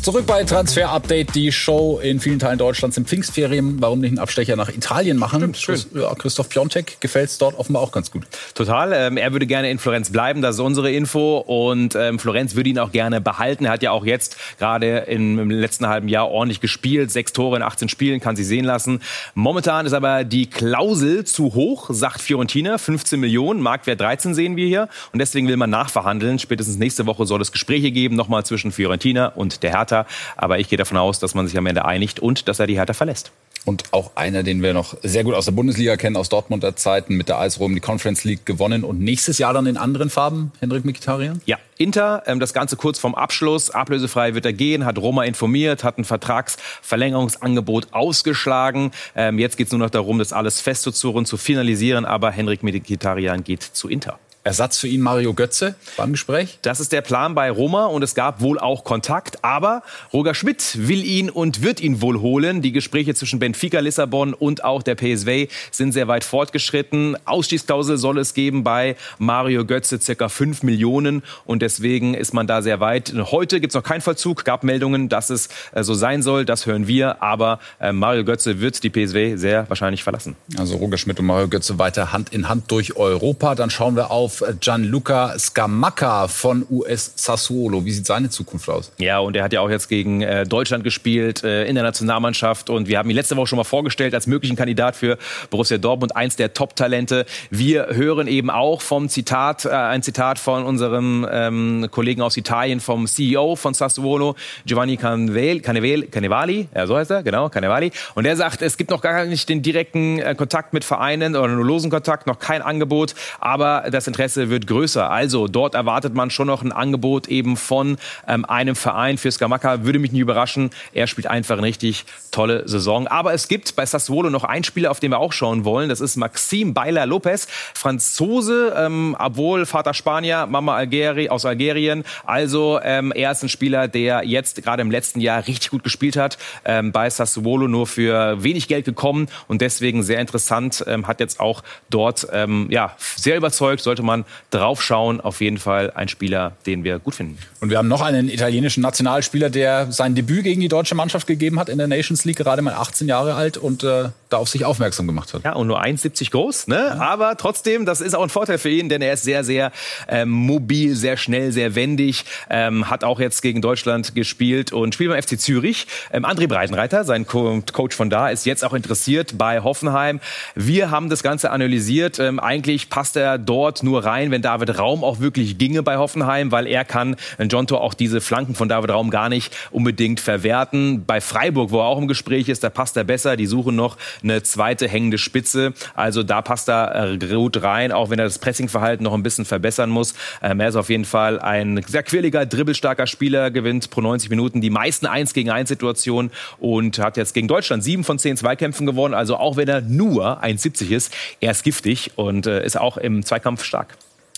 Zurück 0.07 0.25
bei 0.25 0.45
Transfer 0.45 0.89
Update, 0.91 1.35
die 1.35 1.51
Show 1.51 1.99
in 2.01 2.21
vielen 2.21 2.39
Teilen 2.39 2.59
Deutschlands 2.59 2.95
sind 2.95 3.09
Pfingstferien. 3.09 3.83
Warum 3.83 3.99
nicht 3.99 4.11
einen 4.11 4.21
Abstecher 4.21 4.55
nach 4.55 4.69
Italien 4.69 5.17
machen? 5.17 5.53
Stimmt, 5.53 5.57
schön. 5.57 6.01
Ja, 6.01 6.15
Christoph 6.15 6.49
Piontek 6.49 7.01
gefällt 7.01 7.29
es 7.29 7.39
dort 7.39 7.59
offenbar 7.59 7.83
auch 7.83 7.91
ganz 7.91 8.13
gut. 8.13 8.23
Total. 8.55 8.93
Ähm, 8.93 9.17
er 9.17 9.33
würde 9.33 9.49
gerne 9.49 9.69
in 9.69 9.81
Florenz 9.81 10.11
bleiben, 10.11 10.43
das 10.43 10.55
ist 10.55 10.61
unsere 10.61 10.93
Info. 10.93 11.39
Und 11.39 11.97
ähm, 11.97 12.21
Florenz 12.21 12.55
würde 12.55 12.71
ihn 12.71 12.79
auch 12.79 12.93
gerne 12.93 13.21
behalten. 13.21 13.65
Er 13.65 13.73
hat 13.73 13.83
ja 13.83 13.91
auch 13.91 14.07
jetzt 14.07 14.37
gerade 14.61 14.99
im 15.09 15.51
letzten 15.51 15.89
halben 15.89 16.07
Jahr 16.07 16.31
ordentlich 16.31 16.61
gespielt. 16.61 17.11
Sechs 17.11 17.33
Tore 17.33 17.57
in 17.57 17.65
18 17.65 17.89
Spielen, 17.89 18.21
kann 18.21 18.37
sie 18.37 18.45
sehen 18.45 18.65
lassen. 18.65 19.01
Momentan 19.35 19.87
ist 19.87 19.93
aber 19.93 20.23
die 20.23 20.47
Klausel 20.49 21.25
zu 21.25 21.53
hoch, 21.55 21.91
sagt 21.91 22.21
Fiorentina. 22.21 22.79
15 22.79 23.19
Millionen, 23.19 23.61
Marktwert 23.61 24.01
13 24.01 24.37
sehen 24.37 24.55
wir 24.55 24.69
hier. 24.69 24.89
Und 25.13 25.19
deswegen 25.19 25.49
will 25.49 25.57
man 25.57 25.71
nachverhandeln. 25.71 26.39
Spätestens 26.39 26.77
nächste 26.77 27.07
Woche 27.07 27.27
soll 27.27 27.41
es 27.41 27.51
Gespräche 27.51 27.91
geben, 27.91 28.15
nochmal 28.15 28.47
zwischen 28.47 28.71
Fiorentina 28.71 29.27
und 29.27 29.65
der 29.65 29.73
Hertha. 29.73 29.96
Hertha. 29.97 30.07
Aber 30.37 30.59
ich 30.59 30.69
gehe 30.69 30.79
davon 30.79 30.97
aus, 30.97 31.19
dass 31.19 31.35
man 31.35 31.47
sich 31.47 31.57
am 31.57 31.67
Ende 31.67 31.85
einigt 31.85 32.21
und 32.21 32.49
dass 32.49 32.59
er 32.59 32.67
die 32.67 32.77
Hertha 32.77 32.93
verlässt. 32.93 33.33
Und 33.65 33.93
auch 33.93 34.13
einer, 34.15 34.45
den 34.45 34.63
wir 34.63 34.75
noch 34.75 34.97
sehr 35.03 35.25
gut 35.25 35.35
aus 35.35 35.47
der 35.47 35.53
Bundesliga 35.53 35.97
kennen, 35.97 36.17
aus 36.17 36.29
Dortmunder 36.29 36.77
Zeiten, 36.77 37.17
mit 37.17 37.29
der 37.29 37.41
Eis 37.41 37.59
die 37.59 37.81
Conference 37.81 38.23
League 38.23 38.47
gewonnen 38.47 38.85
und 38.85 39.01
nächstes 39.01 39.39
Jahr 39.39 39.53
dann 39.53 39.67
in 39.67 39.77
anderen 39.77 40.09
Farben, 40.09 40.53
Hendrik 40.61 40.85
Mikitarian? 40.85 41.41
Ja, 41.47 41.59
Inter, 41.77 42.23
ähm, 42.27 42.39
das 42.39 42.55
Ganze 42.55 42.77
kurz 42.77 43.01
vorm 43.01 43.17
Abschluss, 43.17 43.71
ablösefrei 43.71 44.35
wird 44.35 44.47
er 44.47 44.53
gehen, 44.53 44.85
hat 44.85 44.99
Roma 44.99 45.25
informiert, 45.25 45.83
hat 45.83 45.99
ein 45.99 46.05
Vertragsverlängerungsangebot 46.05 47.89
ausgeschlagen. 47.93 48.93
Ähm, 49.17 49.41
jetzt 49.41 49.57
geht 49.57 49.67
es 49.67 49.73
nur 49.73 49.81
noch 49.81 49.91
darum, 49.91 50.21
das 50.21 50.33
alles 50.33 50.61
festzuzurren, 50.61 51.27
zu 51.27 51.37
finalisieren, 51.37 52.05
aber 52.05 52.31
Henrik 52.31 52.63
Mikitarian 52.63 53.43
geht 53.43 53.65
zu 53.65 53.89
Inter. 53.89 54.21
Ersatz 54.47 54.79
für 54.79 54.87
ihn 54.87 55.01
Mario 55.01 55.35
Götze 55.35 55.75
beim 55.97 56.13
Gespräch? 56.13 56.61
Das 56.63 56.79
ist 56.79 56.93
der 56.93 57.01
Plan 57.01 57.35
bei 57.35 57.51
Roma 57.51 57.87
und 57.87 58.05
es 58.05 58.15
gab 58.15 58.41
wohl 58.41 58.61
auch 58.61 58.85
Kontakt. 58.85 59.45
Aber 59.45 59.83
Roger 60.13 60.35
Schmidt 60.35 60.87
will 60.87 61.05
ihn 61.05 61.31
und 61.31 61.63
wird 61.63 61.81
ihn 61.81 62.01
wohl 62.01 62.21
holen. 62.21 62.63
Die 62.63 62.71
Gespräche 62.71 63.13
zwischen 63.17 63.41
Benfica 63.41 63.81
Lissabon 63.81 64.35
und 64.35 64.63
auch 64.63 64.85
der 64.85 64.95
PSV 64.95 65.53
sind 65.73 65.91
sehr 65.91 66.07
weit 66.07 66.23
fortgeschritten. 66.23 67.17
Ausstiegsklausel 67.25 67.99
soll 67.99 68.19
es 68.19 68.35
geben 68.35 68.63
bei 68.63 68.95
Mario 69.19 69.65
Götze, 69.65 70.01
circa 70.01 70.29
5 70.29 70.63
Millionen. 70.63 71.25
Und 71.45 71.63
deswegen 71.63 72.15
ist 72.15 72.33
man 72.33 72.47
da 72.47 72.63
sehr 72.63 72.79
weit. 72.79 73.13
Heute 73.33 73.61
gibt 73.61 73.73
es 73.73 73.75
noch 73.75 73.83
keinen 73.83 74.01
Vollzug, 74.01 74.45
gab 74.45 74.63
Meldungen, 74.63 75.09
dass 75.09 75.29
es 75.29 75.49
äh, 75.73 75.83
so 75.83 75.95
sein 75.95 76.23
soll. 76.23 76.45
Das 76.45 76.67
hören 76.67 76.87
wir. 76.87 77.21
Aber 77.21 77.59
äh, 77.81 77.91
Mario 77.91 78.25
Götze 78.25 78.61
wird 78.61 78.85
die 78.85 78.91
PSV 78.91 79.41
sehr 79.41 79.69
wahrscheinlich 79.69 80.05
verlassen. 80.05 80.37
Also 80.57 80.77
Roger 80.77 80.99
Schmidt 80.99 81.19
und 81.19 81.27
Mario 81.27 81.49
Götze 81.49 81.81
weiter 81.81 82.13
Hand 82.13 82.33
in 82.33 82.49
Hand 82.49 82.71
durch 82.71 82.95
Europa. 82.95 83.57
Dann 83.57 83.71
schauen 83.71 83.97
wir 83.97 84.13
auf 84.13 84.36
Gianluca 84.61 85.39
Scamacca 85.39 86.29
von 86.29 86.67
US 86.71 87.13
Sassuolo. 87.17 87.85
Wie 87.85 87.93
sieht 87.93 88.07
seine 88.07 88.31
Zukunft 88.31 88.69
aus? 88.69 88.93
Ja, 88.99 89.19
und 89.19 89.37
er 89.37 89.45
hat 89.45 89.53
ja 89.53 89.61
auch 89.61 89.71
jetzt 89.71 89.89
gegen 89.89 90.23
äh, 90.23 90.45
Deutschland 90.45 90.85
gespielt 90.85 91.45
äh, 91.45 91.65
in 91.67 91.75
der 91.75 91.85
Nationalmannschaft 91.85 92.71
und 92.71 92.89
wir 92.89 92.99
haben 92.99 93.09
ihn 93.11 93.17
letzte 93.17 93.37
Woche 93.37 93.49
schon 93.49 93.57
mal 93.57 93.65
vorgestellt 93.65 94.15
als 94.15 94.27
möglichen 94.27 94.57
Kandidat 94.57 94.97
für 94.97 95.19
Borussia 95.51 95.79
Dortmund, 95.79 96.17
eins 96.17 96.37
der 96.37 96.55
Top-Talente. 96.55 97.27
Wir 97.51 97.89
hören 97.93 98.27
eben 98.27 98.51
auch 98.51 98.81
vom 98.81 99.09
Zitat, 99.09 99.65
äh, 99.65 99.71
ein 99.71 100.03
Zitat 100.03 100.39
von 100.39 100.65
unserem 100.65 101.27
ähm, 101.31 101.89
Kollegen 101.91 102.23
aus 102.23 102.37
Italien, 102.37 102.81
vom 102.81 103.07
CEO 103.07 103.57
von 103.57 103.75
Sassuolo, 103.75 104.37
Giovanni 104.65 104.97
Canevel, 104.97 105.61
Canevel, 105.61 106.07
Canevali, 106.09 106.69
ja, 106.75 106.87
so 106.87 106.97
heißt 106.97 107.11
er, 107.11 107.23
genau, 107.23 107.49
Canevali. 107.49 107.93
Und 108.15 108.27
er 108.27 108.37
sagt, 108.37 108.63
es 108.63 108.77
gibt 108.77 108.91
noch 108.91 109.01
gar 109.01 109.25
nicht 109.25 109.49
den 109.49 109.63
direkten 109.63 110.19
äh, 110.19 110.35
Kontakt 110.35 110.73
mit 110.73 110.85
Vereinen 110.85 111.37
oder 111.37 111.53
nur 111.53 111.65
losen 111.65 111.91
Kontakt, 111.91 112.27
noch 112.27 112.39
kein 112.39 112.63
Angebot, 112.63 113.15
aber 113.41 113.85
das 113.91 114.07
Interesse 114.07 114.26
Interesse 114.27 114.51
wird 114.51 114.67
größer. 114.67 115.09
Also 115.09 115.47
dort 115.47 115.77
erwartet 115.77 116.15
man 116.15 116.31
schon 116.31 116.49
noch 116.49 116.63
ein 116.63 116.73
Angebot 116.73 117.29
eben 117.29 117.57
von 117.57 117.97
ähm, 118.27 118.45
einem 118.45 118.75
Verein 118.75 119.19
für 119.19 119.31
Skamaka. 119.31 119.85
Würde 119.85 120.01
mich 120.01 120.11
nicht 120.11 120.21
überraschen. 120.21 120.71
Er 120.93 121.07
spielt 121.07 121.29
einfach 121.29 121.59
eine 121.59 121.67
richtig 121.69 122.07
tolle 122.33 122.69
Saison. 122.69 123.07
Aber 123.07 123.35
es 123.35 123.47
gibt 123.47 123.77
bei 123.77 123.87
Sassuolo 123.87 124.29
noch 124.29 124.43
einen 124.43 124.65
Spieler, 124.65 124.91
auf 124.91 124.99
den 124.99 125.13
wir 125.13 125.21
auch 125.21 125.33
schauen 125.33 125.65
wollen. 125.65 125.89
Das 125.89 126.01
ist 126.01 126.17
Maxim 126.17 126.75
Beiler 126.75 127.07
Lopez, 127.07 127.47
Franzose, 127.75 128.75
ähm, 128.77 129.17
obwohl 129.17 129.65
Vater 129.65 129.95
Spanier, 129.95 130.47
Mama 130.47 130.75
Algeri, 130.75 131.29
aus 131.29 131.47
Algerien. 131.47 132.03
Also 132.25 132.81
ähm, 132.83 133.13
er 133.13 133.31
ist 133.31 133.45
ein 133.45 133.49
Spieler, 133.49 133.87
der 133.87 134.25
jetzt 134.25 134.61
gerade 134.65 134.83
im 134.83 134.91
letzten 134.91 135.21
Jahr 135.21 135.47
richtig 135.47 135.71
gut 135.71 135.85
gespielt 135.85 136.17
hat. 136.17 136.37
Ähm, 136.65 136.91
bei 136.91 137.09
Sassuolo 137.09 137.69
nur 137.69 137.87
für 137.87 138.43
wenig 138.43 138.67
Geld 138.67 138.87
gekommen 138.87 139.29
und 139.47 139.61
deswegen 139.61 140.03
sehr 140.03 140.19
interessant. 140.19 140.85
Ähm, 140.89 141.07
hat 141.07 141.21
jetzt 141.21 141.39
auch 141.39 141.63
dort 141.91 142.27
ähm, 142.33 142.67
ja 142.71 142.97
sehr 143.15 143.37
überzeugt. 143.37 143.83
Sollte 143.83 144.03
man 144.03 144.16
draufschauen. 144.51 145.21
Auf 145.21 145.41
jeden 145.41 145.59
Fall 145.59 145.91
ein 145.95 146.09
Spieler, 146.09 146.53
den 146.67 146.85
wir 146.85 146.99
gut 146.99 147.15
finden. 147.15 147.39
Und 147.61 147.71
wir 147.71 147.79
haben 147.79 147.89
noch 147.89 148.01
einen 148.01 148.29
italienischen 148.29 148.81
Nationalspieler, 148.81 149.51
der 149.51 149.91
sein 149.91 150.15
Debüt 150.15 150.45
gegen 150.45 150.61
die 150.61 150.69
deutsche 150.69 150.95
Mannschaft 150.95 151.27
gegeben 151.27 151.59
hat 151.59 151.69
in 151.69 151.79
der 151.79 151.89
Nations 151.89 152.25
League, 152.25 152.37
gerade 152.37 152.63
mal 152.63 152.75
18 152.75 153.09
Jahre 153.09 153.35
alt 153.35 153.57
und 153.57 153.83
äh, 153.85 154.11
da 154.29 154.37
auf 154.39 154.49
sich 154.49 154.65
aufmerksam 154.65 155.07
gemacht 155.07 155.35
hat. 155.35 155.45
Ja, 155.45 155.55
und 155.55 155.67
nur 155.67 155.83
1,70 155.83 156.31
groß, 156.31 156.67
ne? 156.69 156.77
Ja. 156.77 156.99
Aber 156.99 157.37
trotzdem, 157.37 157.87
das 157.87 158.01
ist 158.01 158.15
auch 158.15 158.23
ein 158.23 158.29
Vorteil 158.29 158.59
für 158.59 158.71
ihn, 158.71 158.89
denn 158.89 159.03
er 159.03 159.13
ist 159.13 159.25
sehr, 159.25 159.45
sehr 159.45 159.73
ähm, 160.09 160.31
mobil, 160.31 160.95
sehr 160.95 161.17
schnell, 161.17 161.53
sehr 161.53 161.75
wendig. 161.75 162.25
Ähm, 162.51 162.91
hat 162.91 163.05
auch 163.05 163.21
jetzt 163.21 163.43
gegen 163.43 163.61
Deutschland 163.61 164.15
gespielt 164.15 164.73
und 164.73 164.95
spielt 164.95 165.11
beim 165.11 165.23
FC 165.23 165.39
Zürich. 165.39 165.87
Ähm, 166.13 166.25
André 166.25 166.49
Breitenreiter, 166.49 167.05
sein 167.05 167.27
Co 167.27 167.63
Coach 167.73 167.97
von 167.97 168.11
da, 168.11 168.29
ist 168.29 168.47
jetzt 168.47 168.65
auch 168.65 168.75
interessiert 168.75 169.39
bei 169.39 169.61
Hoffenheim. 169.63 170.21
Wir 170.55 170.91
haben 170.91 171.09
das 171.09 171.23
Ganze 171.23 171.51
analysiert. 171.51 172.19
Ähm, 172.19 172.41
eigentlich 172.41 172.91
passt 172.91 173.17
er 173.17 173.39
dort 173.39 173.83
nur 173.83 173.96
rein, 174.05 174.31
wenn 174.31 174.43
David 174.43 174.79
Raum 174.79 175.05
auch 175.05 175.21
wirklich 175.21 175.59
ginge 175.59 175.83
bei 175.83 175.97
Hoffenheim, 175.97 176.53
weil 176.53 176.67
er 176.67 176.85
kann, 176.85 177.17
John 177.39 177.67
Tor 177.67 177.81
auch 177.81 177.95
diese 177.95 178.21
Flanken 178.21 178.55
von 178.55 178.69
David 178.69 178.91
Raum 178.91 179.11
gar 179.11 179.29
nicht 179.29 179.57
unbedingt 179.71 180.21
verwerten. 180.21 181.05
Bei 181.07 181.21
Freiburg, 181.21 181.71
wo 181.71 181.81
er 181.81 181.87
auch 181.87 181.99
im 181.99 182.09
Gespräch 182.09 182.49
ist, 182.49 182.65
da 182.65 182.71
passt 182.71 182.97
er 182.97 183.05
besser. 183.05 183.37
Die 183.37 183.47
suchen 183.47 183.77
noch 183.77 183.97
eine 184.23 184.43
zweite 184.43 184.89
hängende 184.89 185.19
Spitze. 185.19 185.73
Also 185.95 186.23
da 186.23 186.43
passt 186.43 186.69
er 186.69 187.13
äh, 187.13 187.19
gut 187.19 187.63
rein, 187.63 187.93
auch 187.93 188.11
wenn 188.11 188.19
er 188.19 188.25
das 188.25 188.39
Pressingverhalten 188.39 189.05
noch 189.05 189.15
ein 189.15 189.23
bisschen 189.23 189.45
verbessern 189.45 189.91
muss. 189.91 190.15
Ähm, 190.43 190.61
er 190.61 190.69
ist 190.69 190.77
auf 190.77 190.91
jeden 190.91 191.05
Fall 191.05 191.41
ein 191.41 191.83
sehr 191.87 192.03
quirliger, 192.03 192.47
dribbelstarker 192.47 193.07
Spieler, 193.07 193.51
gewinnt 193.51 193.91
pro 193.91 194.01
90 194.01 194.31
Minuten 194.31 194.61
die 194.61 194.71
meisten 194.71 195.07
1 195.07 195.33
gegen 195.35 195.51
1 195.51 195.69
Situationen 195.69 196.31
und 196.59 196.99
hat 196.99 197.17
jetzt 197.17 197.35
gegen 197.35 197.49
Deutschland 197.49 197.85
sieben 197.85 198.05
von 198.05 198.19
zehn 198.19 198.37
Zweikämpfen 198.37 198.87
gewonnen. 198.87 199.15
Also 199.15 199.37
auch 199.37 199.57
wenn 199.57 199.69
er 199.69 199.81
nur 199.81 200.43
1,70 200.43 200.91
ist, 200.91 201.15
er 201.41 201.53
ist 201.53 201.65
giftig 201.65 202.13
und 202.17 202.47
äh, 202.47 202.65
ist 202.65 202.79
auch 202.79 202.97
im 202.97 203.25
Zweikampf 203.25 203.65
stark. 203.65 203.86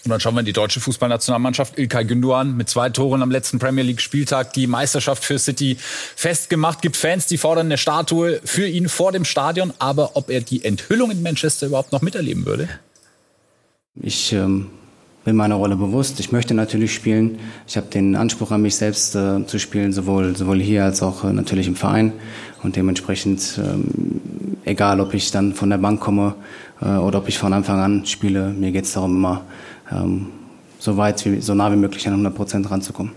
Und 0.05 0.11
dann 0.11 0.21
schauen 0.21 0.35
wir 0.35 0.41
in 0.41 0.47
die 0.47 0.53
deutsche 0.53 0.81
Fußballnationalmannschaft. 0.81 1.79
Ilkay 1.79 2.05
Gündoğan 2.05 2.57
mit 2.57 2.69
zwei 2.69 2.89
Toren 2.91 3.23
am 3.23 3.31
letzten 3.31 3.59
Premier 3.59 3.85
League 3.85 4.01
Spieltag 4.01 4.53
die 4.53 4.67
Meisterschaft 4.67 5.25
für 5.25 5.39
City 5.39 5.77
festgemacht. 6.17 6.83
Gibt 6.83 6.97
Fans, 6.97 7.27
die 7.27 7.37
fordern 7.37 7.67
eine 7.67 7.79
Statue 7.79 8.41
für 8.45 8.67
ihn 8.67 8.89
vor 8.89 9.13
dem 9.13 9.25
Stadion. 9.25 9.73
Aber 9.79 10.17
ob 10.17 10.31
er 10.31 10.41
die 10.41 10.65
Enthüllung 10.65 11.11
in 11.11 11.23
Manchester 11.23 11.67
überhaupt 11.67 11.93
noch 11.93 12.03
miterleben 12.03 12.47
würde? 12.47 12.69
Ich 14.01 14.33
ähm, 14.33 14.69
bin 15.25 15.37
meiner 15.37 15.57
Rolle 15.57 15.77
bewusst. 15.77 16.21
Ich 16.21 16.33
möchte 16.33 16.55
natürlich 16.55 16.95
spielen. 16.95 17.39
Ich 17.67 17.77
habe 17.77 17.89
den 17.89 18.17
Anspruch 18.17 18.51
an 18.51 18.63
mich 18.63 18.77
selbst 18.77 19.15
äh, 19.15 19.45
zu 19.47 19.59
spielen, 19.59 19.93
sowohl, 19.93 20.37
sowohl 20.37 20.61
hier 20.61 20.85
als 20.85 21.03
auch 21.03 21.25
äh, 21.25 21.33
natürlich 21.33 21.67
im 21.67 21.77
Verein. 21.77 22.13
Und 22.63 22.77
dementsprechend, 22.77 23.59
ähm, 23.59 24.21
egal 24.65 25.01
ob 25.01 25.13
ich 25.13 25.31
dann 25.31 25.55
von 25.55 25.71
der 25.71 25.79
Bank 25.79 26.01
komme 26.01 26.35
äh, 26.81 26.97
oder 26.97 27.19
ob 27.19 27.29
ich 27.29 27.39
von 27.39 27.53
Anfang 27.53 27.81
an 27.81 28.07
spiele, 28.07 28.51
mir 28.51 28.73
geht 28.73 28.85
es 28.85 28.93
darum, 28.93 29.17
immer 29.17 29.45
ähm, 29.90 30.33
so 30.79 30.96
weit, 30.96 31.24
wie, 31.24 31.40
so 31.40 31.55
nah 31.55 31.70
wie 31.72 31.77
möglich 31.77 32.07
an 32.07 32.14
100 32.14 32.35
Prozent 32.35 32.70
ranzukommen. 32.70 33.12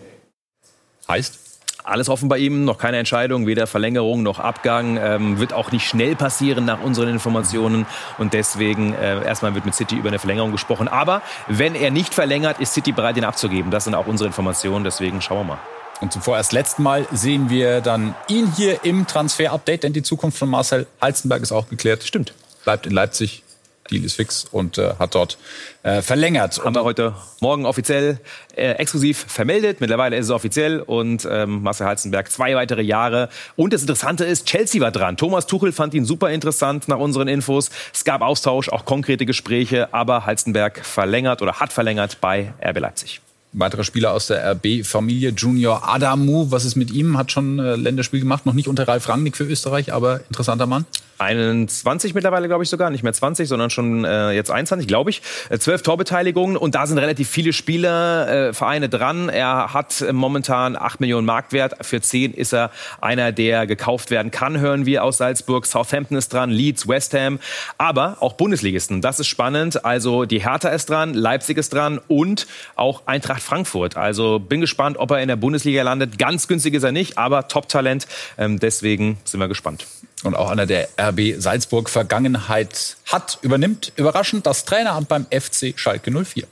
Heißt? 1.08 1.40
Alles 1.84 2.10
offen 2.10 2.30
bei 2.30 2.38
ihm, 2.38 2.64
noch 2.64 2.78
keine 2.78 2.98
Entscheidung, 2.98 3.48
weder 3.48 3.66
Verlängerung 3.66 4.22
noch 4.22 4.40
Abgang. 4.40 4.98
Ähm, 4.98 5.40
wird 5.40 5.52
auch 5.54 5.72
nicht 5.72 5.88
schnell 5.88 6.16
passieren 6.16 6.66
nach 6.66 6.82
unseren 6.82 7.08
Informationen. 7.08 7.88
Und 8.20 8.34
deswegen 8.34 8.94
äh, 8.94 9.26
erstmal 9.26 9.56
wird 9.56 9.66
mit 9.66 9.74
City 9.74 9.96
über 9.96 10.10
eine 10.10 10.20
Verlängerung 10.20 10.52
gesprochen. 10.52 10.88
Aber 10.88 11.24
wenn 11.48 11.74
er 11.74 11.90
nicht 11.90 12.14
verlängert, 12.14 12.60
ist 12.60 12.74
City 12.74 12.92
bereit, 12.92 13.18
ihn 13.18 13.24
abzugeben. 13.24 13.72
Das 13.72 13.86
sind 13.86 13.96
auch 13.96 14.06
unsere 14.06 14.28
Informationen. 14.28 14.84
Deswegen 14.84 15.22
schauen 15.22 15.40
wir 15.40 15.56
mal. 15.56 15.60
Und 16.02 16.12
zum 16.12 16.22
vorerst 16.22 16.52
letzten 16.52 16.84
Mal 16.84 17.08
sehen 17.12 17.50
wir 17.50 17.82
dann 17.82 18.16
ihn 18.28 18.52
hier 18.56 18.84
im 18.84 19.06
Transfer-Update, 19.06 19.84
denn 19.84 19.94
die 19.94 20.02
Zukunft 20.02 20.38
von 20.38 20.50
Marcel 20.50 20.88
Halzenberg 21.00 21.42
ist 21.42 21.52
auch 21.52 21.70
geklärt. 21.70 22.04
Stimmt. 22.04 22.34
Bleibt 22.64 22.86
in 22.86 22.92
Leipzig. 22.92 23.44
Deal 23.92 24.04
ist 24.04 24.16
fix 24.16 24.46
und 24.52 24.78
äh, 24.78 24.94
hat 24.98 25.16
dort 25.16 25.38
äh, 25.84 26.02
verlängert. 26.02 26.64
Haben 26.64 26.76
wir 26.76 26.84
heute 26.84 27.14
Morgen 27.40 27.66
offiziell 27.66 28.20
äh, 28.56 28.72
exklusiv 28.74 29.26
vermeldet. 29.28 29.82
Mittlerweile 29.82 30.18
ist 30.18 30.26
es 30.26 30.32
offiziell 30.32 30.80
und 30.80 31.28
ähm, 31.30 31.64
Marcel 31.64 31.88
Halzenberg 31.88 32.32
zwei 32.32 32.56
weitere 32.56 32.82
Jahre. 32.82 33.30
Und 33.56 33.74
das 33.74 33.82
Interessante 33.82 34.26
ist, 34.26 34.46
Chelsea 34.46 34.82
war 34.82 34.92
dran. 34.92 35.18
Thomas 35.18 35.48
Tuchel 35.48 35.72
fand 35.72 35.94
ihn 35.94 36.06
super 36.06 36.30
interessant 36.30 36.88
nach 36.88 37.00
unseren 37.00 37.28
Infos. 37.28 37.70
Es 37.94 38.04
gab 38.04 38.22
Austausch, 38.22 38.70
auch 38.70 38.86
konkrete 38.86 39.26
Gespräche, 39.26 39.94
aber 39.94 40.26
Halzenberg 40.26 40.86
verlängert 40.86 41.42
oder 41.42 41.60
hat 41.60 41.74
verlängert 41.74 42.20
bei 42.22 42.54
RB 42.64 42.80
Leipzig. 42.80 43.22
Weiterer 43.54 43.84
Spieler 43.84 44.14
aus 44.14 44.28
der 44.28 44.50
RB-Familie, 44.54 45.32
Junior 45.32 45.88
Adamu. 45.88 46.52
Was 46.52 46.64
ist 46.64 46.78
mit 46.78 46.90
ihm? 46.92 47.18
Hat 47.18 47.34
schon 47.34 47.60
äh, 47.60 47.76
Länderspiel 47.76 48.22
gemacht, 48.22 48.46
noch 48.46 48.54
nicht 48.54 48.70
unter 48.70 48.88
Ralf 48.88 49.10
Rangnick 49.10 49.36
für 49.36 49.44
Österreich, 49.44 49.92
aber 49.92 50.22
interessanter 50.30 50.68
Mann. 50.68 50.86
21 51.22 52.16
mittlerweile, 52.16 52.48
glaube 52.48 52.64
ich 52.64 52.70
sogar, 52.70 52.90
nicht 52.90 53.04
mehr 53.04 53.14
20, 53.14 53.48
sondern 53.48 53.70
schon 53.70 54.04
äh, 54.06 54.32
jetzt 54.32 54.50
21, 54.50 54.88
glaube 54.88 55.12
ich. 55.12 55.22
Äh, 55.50 55.60
zwölf 55.60 55.84
Torbeteiligungen 55.84 56.58
und 56.58 56.74
da 56.74 56.88
sind 56.88 56.98
relativ 56.98 57.30
viele 57.30 57.54
Spieler, 57.54 58.28
äh, 58.50 58.54
Vereine 58.54 58.90
dran. 58.90 59.30
Er 59.30 59.74
hat 59.74 60.02
äh, 60.02 60.14
momentan 60.14 60.76
8 60.76 61.00
Millionen 61.00 61.26
Marktwert. 61.26 61.86
Für 61.86 62.02
10 62.02 62.34
ist 62.34 62.54
er 62.54 62.72
einer, 63.02 63.32
der 63.32 63.68
gekauft 63.68 64.10
werden 64.10 64.32
kann, 64.32 64.60
hören 64.60 64.86
wir 64.86 65.04
aus 65.04 65.18
Salzburg. 65.18 65.68
Southampton 65.68 66.18
ist 66.18 66.34
dran, 66.34 66.50
Leeds, 66.50 66.88
West 66.88 67.14
Ham, 67.14 67.40
aber 67.78 68.18
auch 68.20 68.34
Bundesligisten. 68.34 69.02
Das 69.02 69.20
ist 69.20 69.28
spannend. 69.28 69.86
Also 69.86 70.26
die 70.26 70.44
Hertha 70.44 70.70
ist 70.70 70.90
dran, 70.90 71.14
Leipzig 71.14 71.58
ist 71.58 71.72
dran 71.72 72.00
und 72.08 72.48
auch 72.76 73.04
Eintracht 73.06 73.41
Frankfurt. 73.42 73.98
Also 73.98 74.40
bin 74.40 74.62
gespannt, 74.62 74.98
ob 74.98 75.12
er 75.12 75.22
in 75.22 75.28
der 75.28 75.36
Bundesliga 75.36 75.84
landet. 75.84 76.18
Ganz 76.18 76.48
günstig 76.48 76.74
ist 76.74 76.84
er 76.84 76.92
nicht, 76.92 77.18
aber 77.18 77.48
Top-Talent. 77.48 78.08
Ähm, 78.38 78.60
deswegen 78.60 79.18
sind 79.26 79.40
wir 79.40 79.48
gespannt 79.48 79.86
und 80.24 80.36
auch 80.36 80.50
einer 80.50 80.66
der 80.66 80.88
RB 81.00 81.36
Salzburg 81.38 81.90
Vergangenheit 81.90 82.98
hat, 83.08 83.40
übernimmt 83.42 83.92
überraschend 83.96 84.46
das 84.46 84.66
Traineramt 84.66 85.08
beim 85.08 85.26
FC 85.26 85.74
Schalke 85.76 86.12
04. 86.12 86.46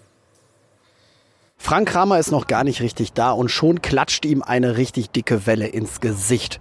Frank 1.61 1.89
Kramer 1.89 2.17
ist 2.17 2.31
noch 2.31 2.47
gar 2.47 2.63
nicht 2.63 2.81
richtig 2.81 3.11
da 3.11 3.31
und 3.31 3.49
schon 3.49 3.81
klatscht 3.81 4.25
ihm 4.25 4.41
eine 4.41 4.77
richtig 4.77 5.11
dicke 5.11 5.45
Welle 5.45 5.67
ins 5.67 5.99
Gesicht. 5.99 6.57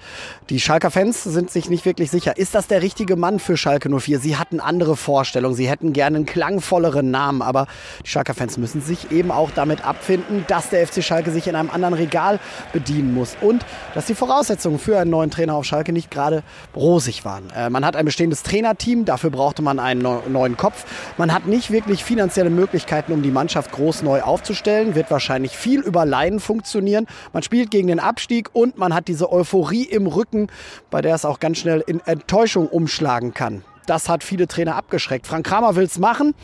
Die 0.51 0.59
Schalker 0.59 0.91
Fans 0.91 1.23
sind 1.23 1.51
sich 1.51 1.71
nicht 1.71 1.87
wirklich 1.87 2.11
sicher. 2.11 2.37
Ist 2.37 2.55
das 2.55 2.67
der 2.67 2.83
richtige 2.83 3.15
Mann 3.15 3.39
für 3.39 3.57
Schalke 3.57 3.89
04? 3.97 4.19
Sie 4.19 4.37
hatten 4.37 4.59
andere 4.61 4.97
Vorstellungen. 4.97 5.55
Sie 5.55 5.69
hätten 5.69 5.93
gerne 5.93 6.17
einen 6.17 6.27
klangvolleren 6.27 7.11
Namen. 7.11 7.43
Aber 7.43 7.69
die 8.05 8.09
Schalker 8.09 8.35
Fans 8.35 8.59
müssen 8.59 8.83
sich 8.83 9.11
eben 9.13 9.31
auch 9.31 9.51
damit 9.53 9.87
abfinden, 9.87 10.45
dass 10.49 10.69
der 10.71 10.87
FC 10.87 11.03
Schalke 11.03 11.31
sich 11.31 11.47
in 11.47 11.55
einem 11.55 11.71
anderen 11.71 11.95
Regal 11.95 12.41
bedienen 12.73 13.15
muss. 13.15 13.37
Und 13.41 13.65
dass 13.95 14.07
die 14.07 14.15
Voraussetzungen 14.15 14.81
für 14.81 14.99
einen 14.99 15.11
neuen 15.11 15.31
Trainer 15.31 15.55
auf 15.55 15.65
Schalke 15.65 15.93
nicht 15.93 16.11
gerade 16.11 16.43
rosig 16.75 17.25
waren. 17.25 17.51
Äh, 17.57 17.71
man 17.71 17.87
hat 17.87 17.95
ein 17.95 18.05
bestehendes 18.05 18.43
Trainerteam. 18.43 19.05
Dafür 19.05 19.31
brauchte 19.31 19.63
man 19.63 19.79
einen 19.79 20.03
neuen 20.03 20.57
Kopf. 20.57 20.85
Man 21.17 21.33
hat 21.33 21.47
nicht 21.47 21.71
wirklich 21.71 22.05
finanzielle 22.05 22.51
Möglichkeiten, 22.51 23.13
um 23.13 23.23
die 23.23 23.31
Mannschaft 23.31 23.71
groß 23.71 24.03
neu 24.03 24.23
aufzustellen 24.23 24.88
wird 24.95 25.11
wahrscheinlich 25.11 25.57
viel 25.57 25.81
über 25.81 26.05
Laien 26.05 26.41
funktionieren. 26.41 27.07
Man 27.33 27.43
spielt 27.43 27.71
gegen 27.71 27.89
den 27.89 28.01
Abstieg 28.01 28.51
und 28.53 28.79
man 28.79 28.95
hat 28.95 29.09
diese 29.09 29.33
Euphorie 29.33 29.85
im 29.85 30.07
Rücken, 30.07 30.49
bei 30.91 31.03
der 31.03 31.15
es 31.15 31.25
auch 31.25 31.41
ganz 31.41 31.59
schnell 31.59 31.83
in 31.87 32.01
Enttäuschung 32.01 32.69
umschlagen 32.69 33.35
kann. 33.35 33.65
Das 33.87 34.09
hat 34.11 34.23
viele 34.23 34.47
Trainer 34.47 34.77
abgeschreckt. 34.77 35.27
Frank 35.27 35.47
Kramer 35.47 35.75
will 35.75 35.85
es 35.85 35.99
machen. 35.99 36.35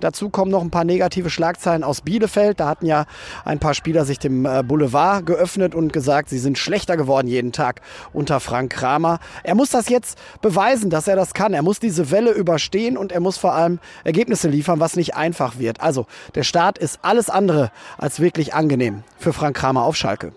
Dazu 0.00 0.30
kommen 0.30 0.50
noch 0.50 0.62
ein 0.62 0.70
paar 0.70 0.84
negative 0.84 1.30
Schlagzeilen 1.30 1.84
aus 1.84 2.00
Bielefeld. 2.00 2.60
Da 2.60 2.68
hatten 2.68 2.86
ja 2.86 3.06
ein 3.44 3.58
paar 3.58 3.74
Spieler 3.74 4.04
sich 4.04 4.18
dem 4.18 4.46
äh, 4.46 4.62
Boulevard 4.62 5.26
geöffnet 5.26 5.74
und 5.74 5.92
gesagt, 5.92 6.28
sie 6.28 6.38
sind 6.38 6.58
schlechter 6.58 6.96
geworden 6.96 7.28
jeden 7.28 7.52
Tag 7.52 7.80
unter 8.12 8.40
Frank 8.40 8.72
Kramer. 8.72 9.20
Er 9.42 9.54
muss 9.54 9.70
das 9.70 9.88
jetzt 9.88 10.18
beweisen, 10.42 10.90
dass 10.90 11.08
er 11.08 11.16
das 11.16 11.34
kann. 11.34 11.54
Er 11.54 11.62
muss 11.62 11.80
diese 11.80 12.10
Welle 12.10 12.32
überstehen 12.32 12.96
und 12.96 13.12
er 13.12 13.20
muss 13.20 13.36
vor 13.36 13.54
allem 13.54 13.78
Ergebnisse 14.04 14.48
liefern, 14.48 14.80
was 14.80 14.96
nicht 14.96 15.14
einfach 15.14 15.58
wird. 15.58 15.80
Also 15.80 16.06
der 16.34 16.42
Start 16.42 16.78
ist 16.78 17.00
alles 17.02 17.30
andere 17.30 17.70
als 17.98 18.20
wirklich 18.20 18.54
angenehm 18.54 19.02
für 19.18 19.32
Frank 19.32 19.56
Kramer 19.56 19.84
auf 19.84 19.96
Schalke. 19.96 20.32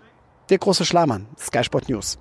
Der 0.49 0.57
große 0.57 0.85
Schlamann, 0.85 1.25
Sky 1.39 1.63
Sport 1.63 1.89
News. 1.89 2.17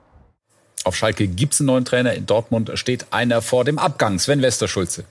Auf 0.85 0.97
Schalke 0.97 1.29
gibt 1.29 1.55
es 1.55 1.61
einen 1.61 1.69
neuen 1.69 1.85
Trainer. 1.85 2.13
In 2.15 2.27
Dortmund 2.27 2.71
steht 2.75 3.07
einer 3.11 3.41
vor 3.41 3.65
dem 3.65 3.79
Abgang. 3.79 4.19
Sven 4.19 4.43
Westerschulze. 4.43 5.05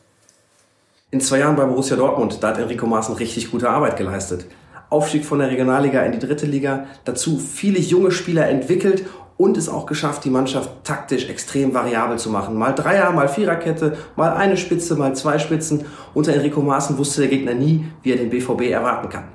In 1.13 1.19
zwei 1.19 1.39
Jahren 1.39 1.57
bei 1.57 1.65
Borussia 1.65 1.97
Dortmund, 1.97 2.37
da 2.39 2.47
hat 2.47 2.57
Enrico 2.57 2.87
Maaßen 2.87 3.15
richtig 3.15 3.51
gute 3.51 3.69
Arbeit 3.69 3.97
geleistet. 3.97 4.45
Aufstieg 4.89 5.25
von 5.25 5.39
der 5.39 5.49
Regionalliga 5.49 6.03
in 6.03 6.13
die 6.13 6.19
dritte 6.25 6.45
Liga, 6.45 6.85
dazu 7.03 7.37
viele 7.37 7.79
junge 7.79 8.11
Spieler 8.11 8.47
entwickelt 8.47 9.03
und 9.35 9.57
es 9.57 9.67
auch 9.67 9.85
geschafft, 9.87 10.23
die 10.23 10.29
Mannschaft 10.29 10.69
taktisch 10.85 11.27
extrem 11.27 11.73
variabel 11.73 12.17
zu 12.17 12.29
machen. 12.29 12.55
Mal 12.55 12.71
Dreier, 12.71 13.11
mal 13.11 13.27
Viererkette, 13.27 13.97
mal 14.15 14.31
eine 14.31 14.55
Spitze, 14.55 14.95
mal 14.95 15.13
zwei 15.13 15.37
Spitzen. 15.37 15.83
Unter 16.13 16.33
Enrico 16.33 16.61
Maaßen 16.61 16.97
wusste 16.97 17.19
der 17.19 17.29
Gegner 17.29 17.55
nie, 17.55 17.83
wie 18.03 18.13
er 18.13 18.17
den 18.17 18.29
BVB 18.29 18.69
erwarten 18.69 19.09
kann. 19.09 19.25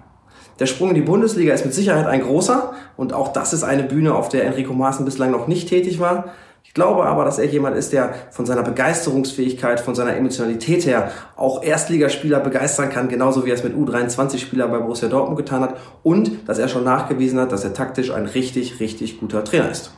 Der 0.59 0.65
Sprung 0.65 0.89
in 0.89 0.95
die 0.95 1.03
Bundesliga 1.03 1.53
ist 1.53 1.67
mit 1.67 1.75
Sicherheit 1.75 2.07
ein 2.07 2.23
großer 2.23 2.73
und 2.97 3.13
auch 3.13 3.35
das 3.35 3.53
ist 3.53 3.65
eine 3.65 3.83
Bühne, 3.83 4.15
auf 4.15 4.31
der 4.31 4.47
Enrico 4.47 4.73
Maaßen 4.73 5.05
bislang 5.05 5.31
noch 5.31 5.47
nicht 5.47 5.69
tätig 5.69 6.01
war. 6.01 6.33
Ich 6.67 6.75
glaube 6.75 7.07
aber, 7.07 7.25
dass 7.25 7.39
er 7.39 7.47
jemand 7.47 7.77
ist, 7.77 7.93
der 7.93 8.15
von 8.33 8.45
seiner 8.45 8.63
Begeisterungsfähigkeit, 8.63 9.81
von 9.81 9.95
seiner 9.95 10.15
Emotionalität 10.17 10.85
her 10.85 11.11
auch 11.37 11.63
Erstligaspieler 11.63 12.41
begeistern 12.41 12.91
kann, 12.91 13.09
genauso 13.09 13.47
wie 13.47 13.51
er 13.51 13.55
es 13.55 13.65
mit 13.65 13.75
U23-Spielern 13.75 14.71
bei 14.71 14.79
Borussia 14.79 15.09
Dortmund 15.09 15.39
getan 15.39 15.63
hat 15.63 15.77
und 16.03 16.49
dass 16.49 16.59
er 16.59 16.69
schon 16.69 16.85
nachgewiesen 16.85 17.41
hat, 17.41 17.53
dass 17.53 17.65
er 17.65 17.73
taktisch 17.73 18.11
ein 18.11 18.27
richtig, 18.27 18.81
richtig 18.81 19.21
guter 19.21 19.45
Trainer 19.45 19.71
ist. 19.71 19.93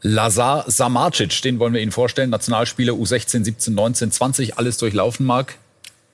Lazar 0.00 0.64
Samarcic, 0.68 1.42
den 1.42 1.58
wollen 1.58 1.74
wir 1.74 1.80
Ihnen 1.80 1.90
vorstellen. 1.90 2.30
Nationalspieler 2.30 2.92
U16, 2.92 3.42
17, 3.44 3.74
19, 3.74 4.12
20, 4.12 4.58
alles 4.58 4.76
durchlaufen 4.76 5.26
mag. 5.26 5.56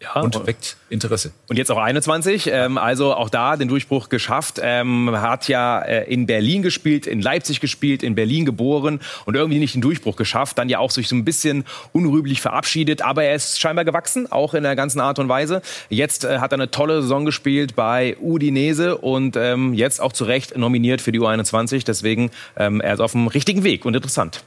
Ja, 0.04 0.20
und 0.20 0.46
weckt 0.46 0.76
Interesse. 0.90 1.32
Und 1.48 1.56
jetzt 1.56 1.70
auch 1.70 1.78
21, 1.78 2.48
ähm, 2.52 2.76
also 2.78 3.14
auch 3.14 3.30
da 3.30 3.56
den 3.56 3.68
Durchbruch 3.68 4.08
geschafft. 4.08 4.60
Ähm, 4.62 5.10
hat 5.12 5.48
ja 5.48 5.80
äh, 5.80 6.12
in 6.12 6.26
Berlin 6.26 6.62
gespielt, 6.62 7.06
in 7.06 7.22
Leipzig 7.22 7.60
gespielt, 7.60 8.02
in 8.02 8.14
Berlin 8.14 8.44
geboren 8.44 9.00
und 9.24 9.34
irgendwie 9.34 9.58
nicht 9.58 9.74
den 9.74 9.82
Durchbruch 9.82 10.16
geschafft. 10.16 10.58
Dann 10.58 10.68
ja 10.68 10.78
auch 10.78 10.90
sich 10.90 11.08
so 11.08 11.16
ein 11.16 11.24
bisschen 11.24 11.64
unrühmlich 11.92 12.40
verabschiedet, 12.40 13.02
aber 13.02 13.24
er 13.24 13.34
ist 13.34 13.60
scheinbar 13.60 13.84
gewachsen, 13.84 14.30
auch 14.30 14.54
in 14.54 14.62
der 14.62 14.76
ganzen 14.76 15.00
Art 15.00 15.18
und 15.18 15.28
Weise. 15.28 15.62
Jetzt 15.88 16.24
äh, 16.24 16.38
hat 16.38 16.52
er 16.52 16.56
eine 16.56 16.70
tolle 16.70 17.02
Saison 17.02 17.24
gespielt 17.24 17.74
bei 17.74 18.16
Udinese 18.20 18.98
und 18.98 19.36
ähm, 19.36 19.72
jetzt 19.72 20.00
auch 20.00 20.12
zu 20.12 20.24
Recht 20.24 20.56
nominiert 20.56 21.00
für 21.00 21.12
die 21.12 21.20
U21. 21.20 21.84
Deswegen 21.86 22.30
ähm, 22.56 22.80
er 22.80 22.94
ist 22.94 23.00
auf 23.00 23.12
dem 23.12 23.26
richtigen 23.26 23.64
Weg 23.64 23.84
und 23.86 23.94
interessant. 23.94 24.44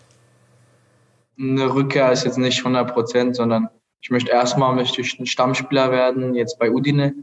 Eine 1.39 1.73
Rückkehr 1.73 2.11
ist 2.11 2.25
jetzt 2.25 2.37
nicht 2.37 2.59
100 2.59 2.93
Prozent, 2.93 3.35
sondern 3.35 3.69
ich 4.01 4.09
möchte 4.09 4.31
erstmal 4.31 4.75
möchte 4.75 5.01
ein 5.01 5.25
Stammspieler 5.25 5.91
werden, 5.91 6.35
jetzt 6.35 6.59
bei 6.59 6.71
Udine. 6.71 7.13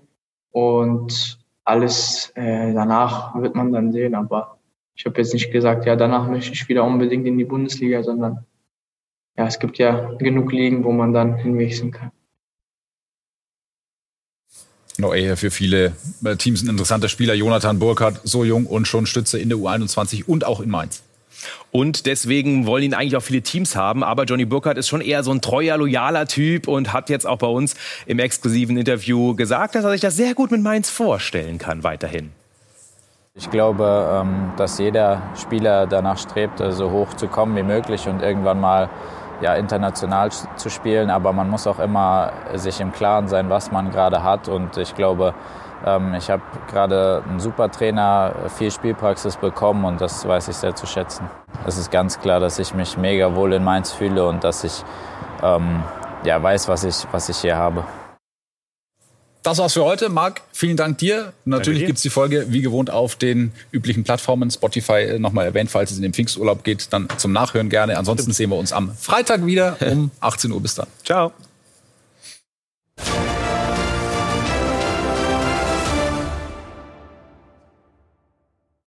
Und 0.51 1.39
alles 1.65 2.33
äh, 2.35 2.73
danach 2.73 3.35
wird 3.41 3.55
man 3.55 3.73
dann 3.73 3.93
sehen. 3.93 4.15
Aber 4.15 4.59
ich 4.95 5.07
habe 5.07 5.21
jetzt 5.21 5.35
nicht 5.35 5.51
gesagt, 5.51 5.87
ja, 5.87 5.97
danach 5.97 6.29
möchte 6.29 6.53
ich 6.53 6.69
wieder 6.69 6.85
unbedingt 6.85 7.27
in 7.27 7.39
die 7.39 7.45
Bundesliga, 7.45 8.03
sondern 8.03 8.45
ja, 9.37 9.47
es 9.47 9.59
gibt 9.59 9.79
ja 9.79 10.13
genug 10.19 10.53
Ligen, 10.53 10.85
wo 10.85 10.93
man 10.93 11.13
dann 11.13 11.37
hinwechseln 11.37 11.91
kann. 11.91 12.13
No, 14.97 15.13
eher 15.13 15.37
für 15.37 15.51
viele 15.51 15.93
äh, 16.25 16.37
Teams 16.37 16.63
ein 16.63 16.69
interessanter 16.69 17.09
Spieler. 17.09 17.35
Jonathan 17.35 17.81
Burkhardt, 17.81 18.21
so 18.23 18.45
jung 18.45 18.67
und 18.67 18.87
schon 18.87 19.07
Stütze 19.07 19.41
in 19.41 19.49
der 19.49 19.59
U21 19.59 20.27
und 20.27 20.45
auch 20.45 20.61
in 20.61 20.71
Mainz. 20.71 21.03
Und 21.70 22.07
deswegen 22.07 22.66
wollen 22.66 22.85
ihn 22.85 22.94
eigentlich 22.94 23.16
auch 23.16 23.22
viele 23.22 23.42
Teams 23.42 23.76
haben. 23.76 24.04
Aber 24.04 24.24
Johnny 24.24 24.44
Burkhardt 24.44 24.78
ist 24.78 24.88
schon 24.88 25.00
eher 25.00 25.22
so 25.22 25.33
ein 25.33 25.40
treuer, 25.40 25.76
loyaler 25.76 26.26
Typ 26.26 26.68
und 26.68 26.92
hat 26.92 27.11
jetzt 27.11 27.26
auch 27.26 27.38
bei 27.38 27.46
uns 27.46 27.74
im 28.07 28.18
exklusiven 28.18 28.76
Interview 28.76 29.35
gesagt, 29.35 29.74
dass 29.74 29.85
er 29.85 29.90
sich 29.90 30.00
das 30.00 30.16
sehr 30.16 30.35
gut 30.35 30.50
mit 30.50 30.62
Mainz 30.62 30.90
vorstellen 30.90 31.59
kann 31.59 31.85
weiterhin. 31.85 32.33
Ich 33.37 33.50
glaube, 33.50 34.22
ähm, 34.22 34.52
dass 34.57 34.78
jeder 34.78 35.22
Spieler 35.40 35.88
danach 35.88 36.18
strebt, 36.18 36.62
so 36.70 36.92
hoch 36.92 37.14
zu 37.14 37.26
kommen 37.26 37.57
wie 37.57 37.64
möglich 37.64 38.07
und 38.07 38.22
irgendwann 38.22 38.61
mal 38.61 38.88
ja, 39.40 39.57
international 39.57 40.30
zu 40.30 40.70
spielen. 40.70 41.11
Aber 41.11 41.33
man 41.33 41.50
muss 41.50 41.66
auch 41.66 41.80
immer 41.80 42.33
sich 42.54 42.80
im 42.80 42.92
Klaren 42.92 43.26
sein, 43.26 43.50
was 43.50 43.72
man 43.72 43.90
gerade 43.90 44.22
hat. 44.22 44.48
Und 44.48 44.76
ich 44.76 44.94
glaube, 44.94 45.35
ich 46.16 46.31
habe 46.31 46.42
gerade 46.70 47.23
einen 47.29 47.40
super 47.40 47.70
Trainer, 47.70 48.35
viel 48.57 48.70
Spielpraxis 48.70 49.37
bekommen 49.37 49.85
und 49.85 50.01
das 50.01 50.27
weiß 50.27 50.49
ich 50.49 50.57
sehr 50.57 50.75
zu 50.75 50.87
schätzen. 50.87 51.29
Es 51.66 51.77
ist 51.77 51.90
ganz 51.90 52.20
klar, 52.20 52.40
dass 52.40 52.59
ich 52.59 52.73
mich 52.73 52.97
mega 52.97 53.35
wohl 53.35 53.53
in 53.53 53.62
Mainz 53.62 53.92
fühle 53.92 54.27
und 54.27 54.44
dass 54.44 54.64
ich 54.64 54.83
ähm, 55.42 55.83
ja, 56.25 56.42
weiß, 56.42 56.68
was 56.68 56.85
ich, 56.85 57.07
was 57.12 57.29
ich 57.29 57.37
hier 57.38 57.57
habe. 57.57 57.85
Das 59.42 59.59
war's 59.59 59.75
für 59.75 59.85
heute. 59.85 60.09
Marc, 60.09 60.40
vielen 60.53 60.79
Dank 60.79 60.97
dir. 60.97 61.35
Natürlich 61.44 61.85
gibt's 61.85 62.01
die 62.01 62.09
Folge 62.09 62.47
wie 62.49 62.62
gewohnt 62.62 62.88
auf 62.88 63.14
den 63.14 63.53
üblichen 63.73 64.03
Plattformen. 64.03 64.51
Spotify 64.51 65.03
äh, 65.03 65.18
nochmal 65.18 65.44
erwähnt, 65.44 65.70
falls 65.70 65.90
es 65.90 65.99
in 65.99 66.03
den 66.03 66.14
Pfingsturlaub 66.14 66.64
geht, 66.64 66.90
dann 66.94 67.09
zum 67.18 67.33
Nachhören 67.33 67.68
gerne. 67.68 67.99
Ansonsten 67.99 68.33
sehen 68.33 68.49
wir 68.49 68.57
uns 68.57 68.73
am 68.73 68.94
Freitag 68.97 69.44
wieder 69.44 69.77
um 69.83 70.11
18 70.20 70.51
Uhr. 70.51 70.62
Bis 70.62 70.77
dann. 70.77 70.87
Ciao. 71.05 71.33